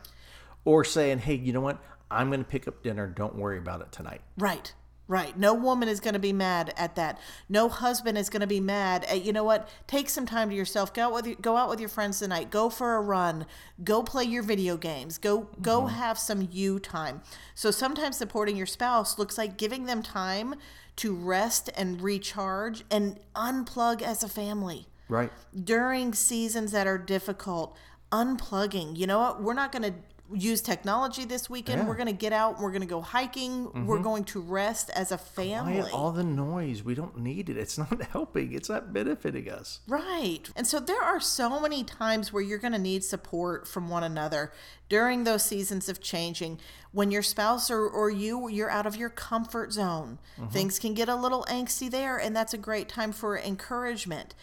Or 0.65 0.84
saying, 0.84 1.20
hey, 1.20 1.36
you 1.36 1.53
know 1.53 1.62
what? 1.62 1.82
I'm 2.12 2.27
going 2.27 2.44
to 2.44 2.50
pick 2.50 2.67
up 2.67 2.84
dinner. 2.84 3.08
Don't 3.08 3.36
worry 3.38 3.58
about 3.58 3.79
it 3.79 3.94
tonight. 3.94 4.20
Right. 4.38 4.74
Right. 5.09 5.37
No 5.37 5.53
woman 5.53 5.87
is 5.87 6.01
going 6.01 6.15
to 6.15 6.19
be 6.19 6.33
mad 6.33 6.73
at 6.75 6.95
that. 6.95 7.17
No 7.47 7.69
husband 7.69 8.17
is 8.17 8.29
going 8.29 8.41
to 8.41 8.47
be 8.47 8.59
mad 8.59 9.05
at, 9.05 9.23
you 9.23 9.31
know 9.31 9.45
what? 9.45 9.69
Take 9.87 10.09
some 10.09 10.25
time 10.25 10.49
to 10.49 10.55
yourself. 10.55 10.93
Go 10.93 11.03
out 11.03 11.13
with 11.13 11.27
your, 11.27 11.35
go 11.37 11.55
out 11.55 11.69
with 11.69 11.79
your 11.79 11.87
friends 11.87 12.19
tonight. 12.19 12.51
Go 12.51 12.69
for 12.69 12.97
a 12.97 13.01
run. 13.01 13.45
Go 13.83 14.03
play 14.03 14.25
your 14.25 14.43
video 14.43 14.75
games. 14.75 15.17
Go 15.17 15.47
go 15.61 15.81
mm-hmm. 15.81 15.95
have 15.95 16.19
some 16.19 16.49
you 16.51 16.79
time. 16.79 17.21
So 17.55 17.71
sometimes 17.71 18.17
supporting 18.17 18.57
your 18.57 18.65
spouse 18.65 19.17
looks 19.17 19.37
like 19.37 19.55
giving 19.57 19.85
them 19.85 20.03
time 20.03 20.55
to 20.97 21.13
rest 21.13 21.69
and 21.77 22.01
recharge 22.01 22.83
and 22.91 23.19
unplug 23.35 24.01
as 24.01 24.23
a 24.23 24.29
family 24.29 24.87
Right. 25.09 25.31
during 25.63 26.13
seasons 26.13 26.73
that 26.73 26.85
are 26.85 26.97
difficult, 26.97 27.77
unplugging. 28.11 28.97
You 28.97 29.07
know 29.07 29.19
what? 29.19 29.41
We're 29.41 29.53
not 29.53 29.71
going 29.71 29.83
to 29.83 29.93
use 30.34 30.62
technology 30.62 31.25
this 31.25 31.50
weekend. 31.50 31.81
Yeah. 31.81 31.88
We're 31.88 31.96
going 31.96 32.07
to 32.07 32.13
get 32.13 32.34
out. 32.34 32.60
We're 32.60 32.72
going 32.72 32.81
to 32.81 32.88
go 32.88 33.01
hiking. 33.01 33.65
We're 33.86 33.96
mm-hmm. 33.96 34.03
going 34.03 34.24
to 34.25 34.41
rest 34.41 34.89
as 34.91 35.12
a 35.12 35.17
family. 35.17 35.79
Quiet 35.79 35.93
all 35.93 36.12
the 36.12 36.24
noise. 36.24 36.84
We 36.84 36.96
don't 36.96 37.17
need 37.17 37.50
it. 37.50 37.57
It's 37.57 37.77
not 37.77 38.01
helping. 38.12 38.53
It's 38.53 38.69
not 38.69 38.93
benefiting 38.93 39.50
us. 39.50 39.79
Right. 39.88 40.50
And 40.55 40.67
so 40.67 40.79
there 40.79 41.01
are 41.01 41.19
so 41.19 41.60
many 41.60 41.84
times 41.84 42.34
where 42.34 42.43
you're 42.43 42.57
going 42.57 42.74
to 42.74 42.79
need 42.79 43.03
support 43.03 43.67
from 43.67 43.89
one 43.89 44.03
another 44.03 44.51
during 44.89 45.24
those 45.24 45.43
seasons 45.43 45.89
of 45.89 46.01
changing. 46.01 46.60
When 46.91 47.12
your 47.12 47.24
spouse 47.24 47.69
or, 47.69 47.88
or 47.88 48.10
you, 48.10 48.48
you're 48.48 48.69
out 48.69 48.86
of 48.86 48.96
your 48.96 49.10
comfort 49.10 49.74
zone, 49.74 50.19
mm-hmm. 50.38 50.50
things 50.50 50.79
can 50.79 50.93
get 50.93 51.10
a 51.10 51.15
little 51.15 51.46
angsty 51.50 51.91
there, 51.91 52.17
and 52.17 52.36
that's 52.36 52.53
a 52.53 52.57
great 52.57 52.89
time 52.89 53.12
for 53.12 53.38
encouragement. 53.38 54.34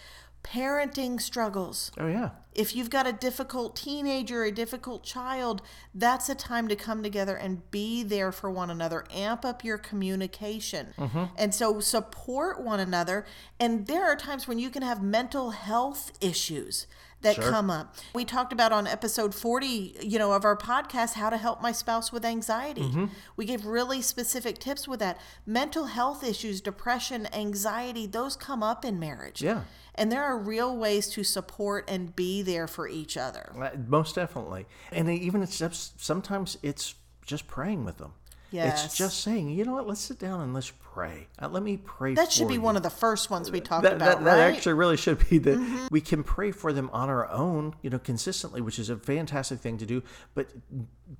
Parenting 0.44 1.20
struggles. 1.20 1.90
Oh 1.98 2.06
yeah. 2.06 2.30
If 2.54 2.76
you've 2.76 2.90
got 2.90 3.08
a 3.08 3.12
difficult 3.12 3.74
teenager, 3.74 4.44
a 4.44 4.52
difficult 4.52 5.02
child, 5.02 5.60
that's 5.92 6.28
a 6.28 6.36
time 6.36 6.68
to 6.68 6.76
come 6.76 7.02
together 7.02 7.34
and 7.34 7.68
be 7.72 8.04
there 8.04 8.30
for 8.30 8.48
one 8.48 8.70
another. 8.70 9.04
Amp 9.12 9.44
up 9.44 9.64
your 9.64 9.76
communication. 9.76 10.94
Mm-hmm. 10.96 11.24
And 11.36 11.52
so 11.52 11.80
support 11.80 12.62
one 12.62 12.78
another. 12.78 13.26
And 13.58 13.88
there 13.88 14.04
are 14.04 14.14
times 14.14 14.46
when 14.46 14.60
you 14.60 14.70
can 14.70 14.82
have 14.82 15.02
mental 15.02 15.50
health 15.50 16.12
issues 16.20 16.86
that 17.24 17.34
Sure. 17.36 17.50
come 17.50 17.68
up. 17.70 17.94
We 18.14 18.24
talked 18.24 18.52
about 18.52 18.72
on 18.72 18.86
episode 18.86 19.34
40, 19.34 19.98
you 20.02 20.18
know, 20.18 20.32
of 20.32 20.44
our 20.44 20.56
podcast 20.56 21.14
how 21.14 21.28
to 21.30 21.36
help 21.36 21.60
my 21.60 21.72
spouse 21.72 22.12
with 22.12 22.24
anxiety. 22.24 23.08
We 23.36 23.44
gave 23.44 23.66
really 23.66 24.00
specific 24.00 24.58
tips 24.58 24.86
with 24.86 25.00
that. 25.00 25.18
Mental 25.44 25.86
health 25.86 26.22
issues, 26.24 26.60
depression, 26.60 27.28
anxiety, 27.34 28.06
those 28.06 28.36
come 28.36 28.62
up 28.62 28.84
in 28.84 28.98
marriage. 28.98 29.42
Yeah. 29.42 29.62
And 29.96 30.10
there 30.10 30.22
are 30.24 30.36
real 30.38 30.76
ways 30.76 31.08
to 31.10 31.22
support 31.24 31.88
and 31.88 32.14
be 32.16 32.42
there 32.42 32.66
for 32.66 32.88
each 32.88 33.16
other. 33.16 33.52
Uh, 33.60 33.70
Most 33.86 34.14
definitely. 34.16 34.66
And 34.92 35.08
even 35.08 35.42
it's 35.42 35.58
just 35.58 36.02
sometimes 36.04 36.58
it's 36.62 36.94
just 37.26 37.46
praying 37.46 37.84
with 37.84 37.98
them. 37.98 38.12
Yes. 38.50 38.84
It's 38.84 38.96
just 38.96 39.20
saying, 39.22 39.50
you 39.50 39.64
know 39.64 39.72
what? 39.72 39.86
Let's 39.88 40.00
sit 40.00 40.18
down 40.18 40.40
and 40.40 40.54
let's 40.54 40.70
pray. 40.94 41.26
Uh, 41.42 41.48
let 41.48 41.62
me 41.62 41.76
pray. 41.76 42.14
That 42.14 42.30
should 42.30 42.46
be 42.46 42.54
you. 42.54 42.60
one 42.60 42.76
of 42.76 42.84
the 42.84 42.90
first 42.90 43.28
ones 43.28 43.50
we 43.50 43.60
talked 43.60 43.82
that, 43.82 43.94
about, 43.94 44.18
that, 44.20 44.24
that 44.24 44.30
right? 44.30 44.38
Mm-hmm. 44.38 44.56
actually 44.56 44.74
really 44.74 44.96
should 44.96 45.28
be 45.28 45.38
that 45.38 45.88
we 45.90 46.00
can 46.00 46.22
pray 46.22 46.52
for 46.52 46.72
them 46.72 46.88
on 46.92 47.08
our 47.08 47.28
own, 47.30 47.74
you 47.82 47.90
know, 47.90 47.98
consistently, 47.98 48.60
which 48.60 48.78
is 48.78 48.88
a 48.88 48.96
fantastic 48.96 49.58
thing 49.58 49.76
to 49.78 49.86
do. 49.86 50.04
But 50.34 50.50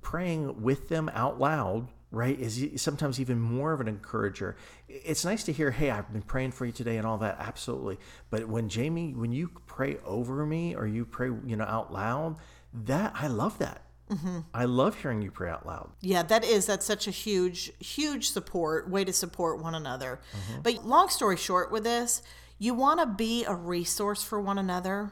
praying 0.01 0.61
with 0.61 0.87
them 0.87 1.11
out 1.13 1.41
loud, 1.41 1.89
right, 2.09 2.39
is 2.39 2.81
sometimes 2.81 3.19
even 3.19 3.39
more 3.39 3.73
of 3.73 3.81
an 3.81 3.89
encourager. 3.89 4.55
It's 4.87 5.25
nice 5.25 5.43
to 5.43 5.51
hear, 5.51 5.71
hey, 5.71 5.91
I've 5.91 6.11
been 6.11 6.21
praying 6.21 6.51
for 6.51 6.65
you 6.65 6.71
today 6.71 6.95
and 6.95 7.05
all 7.05 7.17
that, 7.17 7.35
absolutely. 7.39 7.99
But 8.29 8.47
when 8.47 8.69
Jamie, 8.69 9.13
when 9.13 9.33
you 9.33 9.51
pray 9.67 9.97
over 10.05 10.45
me 10.45 10.73
or 10.73 10.87
you 10.87 11.05
pray, 11.05 11.27
you 11.27 11.57
know, 11.57 11.65
out 11.65 11.91
loud, 11.91 12.37
that 12.73 13.11
I 13.15 13.27
love 13.27 13.57
that. 13.59 13.81
Mm-hmm. 14.09 14.39
I 14.53 14.65
love 14.65 15.01
hearing 15.01 15.21
you 15.21 15.31
pray 15.31 15.49
out 15.49 15.65
loud. 15.65 15.89
Yeah, 16.01 16.23
that 16.23 16.43
is 16.43 16.65
that's 16.67 16.85
such 16.85 17.07
a 17.07 17.11
huge 17.11 17.71
huge 17.79 18.29
support 18.29 18.89
way 18.89 19.03
to 19.03 19.13
support 19.13 19.61
one 19.61 19.73
another. 19.73 20.19
Mm-hmm. 20.31 20.61
But 20.61 20.85
long 20.85 21.09
story 21.09 21.37
short 21.37 21.71
with 21.71 21.83
this, 21.83 22.21
you 22.59 22.73
want 22.73 22.99
to 22.99 23.05
be 23.05 23.45
a 23.45 23.55
resource 23.55 24.23
for 24.23 24.39
one 24.39 24.57
another 24.57 25.11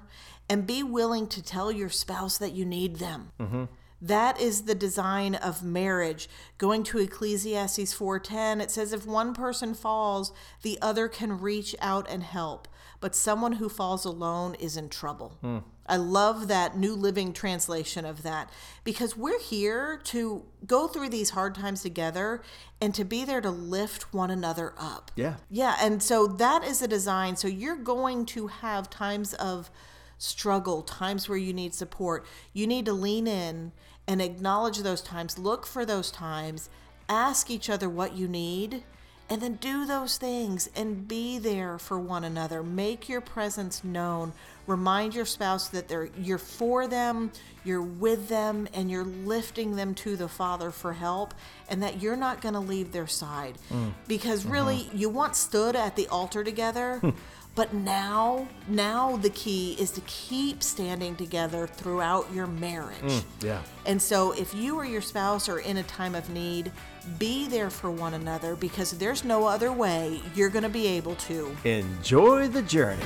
and 0.50 0.68
be 0.68 0.84
willing 0.84 1.28
to 1.28 1.42
tell 1.42 1.72
your 1.72 1.90
spouse 1.90 2.38
that 2.38 2.52
you 2.52 2.66
need 2.66 2.98
them. 2.98 3.32
Mm-hmm. 3.40 3.64
That 4.02 4.40
is 4.40 4.64
the 4.64 4.76
design 4.76 5.34
of 5.36 5.64
marriage. 5.64 6.28
Going 6.58 6.84
to 6.84 7.00
Ecclesiastes 7.00 7.96
4:10, 7.96 8.62
it 8.62 8.70
says 8.70 8.92
if 8.92 9.08
one 9.08 9.34
person 9.34 9.74
falls, 9.74 10.34
the 10.62 10.78
other 10.82 11.08
can 11.08 11.40
reach 11.40 11.74
out 11.80 12.10
and 12.10 12.22
help, 12.22 12.68
but 13.04 13.14
someone 13.14 13.52
who 13.52 13.68
falls 13.68 14.06
alone 14.06 14.56
is 14.62 14.78
in 14.78 14.88
trouble. 14.88 15.38
Hmm. 15.42 15.58
I 15.86 15.98
love 15.98 16.48
that 16.48 16.78
New 16.78 16.96
Living 16.96 17.34
translation 17.34 18.06
of 18.06 18.24
that 18.24 18.50
because 18.86 19.18
we're 19.18 19.42
here 19.42 20.00
to 20.06 20.46
go 20.66 20.88
through 20.88 21.10
these 21.10 21.32
hard 21.32 21.54
times 21.54 21.82
together 21.82 22.42
and 22.80 22.96
to 22.96 23.04
be 23.04 23.26
there 23.26 23.42
to 23.42 23.50
lift 23.50 24.14
one 24.14 24.32
another 24.32 24.74
up. 24.78 25.12
Yeah. 25.18 25.34
Yeah, 25.50 25.76
and 25.82 26.02
so 26.02 26.28
that 26.28 26.64
is 26.64 26.80
the 26.80 26.88
design. 26.88 27.36
So 27.36 27.50
you're 27.50 27.76
going 27.76 28.26
to 28.28 28.48
have 28.48 28.90
times 28.90 29.34
of 29.34 29.70
struggle, 30.18 30.82
times 30.82 31.28
where 31.28 31.38
you 31.38 31.52
need 31.52 31.74
support. 31.74 32.26
You 32.54 32.68
need 32.68 32.86
to 32.86 32.94
lean 32.94 33.28
in 33.28 33.74
and 34.08 34.22
acknowledge 34.22 34.78
those 34.78 35.02
times, 35.02 35.38
look 35.38 35.68
for 35.68 35.86
those 35.86 36.10
times, 36.10 36.70
ask 37.10 37.52
each 37.52 37.70
other 37.70 37.90
what 37.90 38.16
you 38.16 38.30
need, 38.30 38.86
and 39.30 39.42
then 39.42 39.56
do 39.56 39.86
those 39.86 40.18
things 40.18 40.70
and 40.76 41.08
be 41.08 41.40
there 41.40 41.78
for 41.78 42.00
one 42.00 42.24
another. 42.24 42.62
Make 42.62 43.08
your 43.10 43.22
presence 43.22 43.84
known. 43.84 44.34
Remind 44.68 45.16
your 45.16 45.26
spouse 45.26 45.70
that 45.70 45.88
they're 45.88 46.10
you're 46.18 46.38
for 46.38 46.88
them, 46.88 47.32
you're 47.66 47.82
with 47.82 48.30
them, 48.30 48.68
and 48.74 48.90
you're 48.90 49.04
lifting 49.04 49.76
them 49.76 49.94
to 49.96 50.16
the 50.16 50.28
Father 50.28 50.72
for 50.72 50.94
help, 50.94 51.34
and 51.70 51.84
that 51.84 52.02
you're 52.02 52.16
not 52.16 52.42
going 52.42 52.54
to 52.54 52.60
leave 52.60 52.92
their 52.92 53.08
side. 53.08 53.58
Mm. 53.70 53.94
Because 54.08 54.44
mm-hmm. 54.44 54.54
really, 54.54 54.90
you 54.94 55.10
once 55.10 55.38
stood 55.38 55.76
at 55.76 55.96
the 55.96 56.08
altar 56.08 56.44
together. 56.44 57.02
But 57.56 57.74
now, 57.74 58.48
now 58.68 59.18
the 59.18 59.30
key 59.30 59.76
is 59.80 59.92
to 59.92 60.02
keep 60.02 60.64
standing 60.64 61.16
together 61.16 61.68
throughout 61.68 62.32
your 62.34 62.48
marriage. 62.48 62.98
Mm, 63.04 63.24
yeah. 63.42 63.62
And 63.86 64.02
so, 64.02 64.32
if 64.32 64.56
you 64.56 64.76
or 64.76 64.86
your 64.86 65.02
spouse 65.02 65.48
are 65.48 65.60
in 65.60 65.78
a 65.78 65.84
time 65.84 66.16
of 66.16 66.30
need, 66.32 66.72
be 67.20 67.48
there 67.48 67.70
for 67.70 67.92
one 67.92 68.16
another 68.16 68.56
because 68.56 68.92
there's 68.98 69.24
no 69.24 69.46
other 69.46 69.72
way 69.72 70.20
you're 70.34 70.50
going 70.50 70.64
to 70.64 70.70
be 70.70 70.88
able 70.88 71.16
to. 71.16 71.56
Enjoy 71.64 72.48
the 72.48 72.64
journey. 72.64 73.04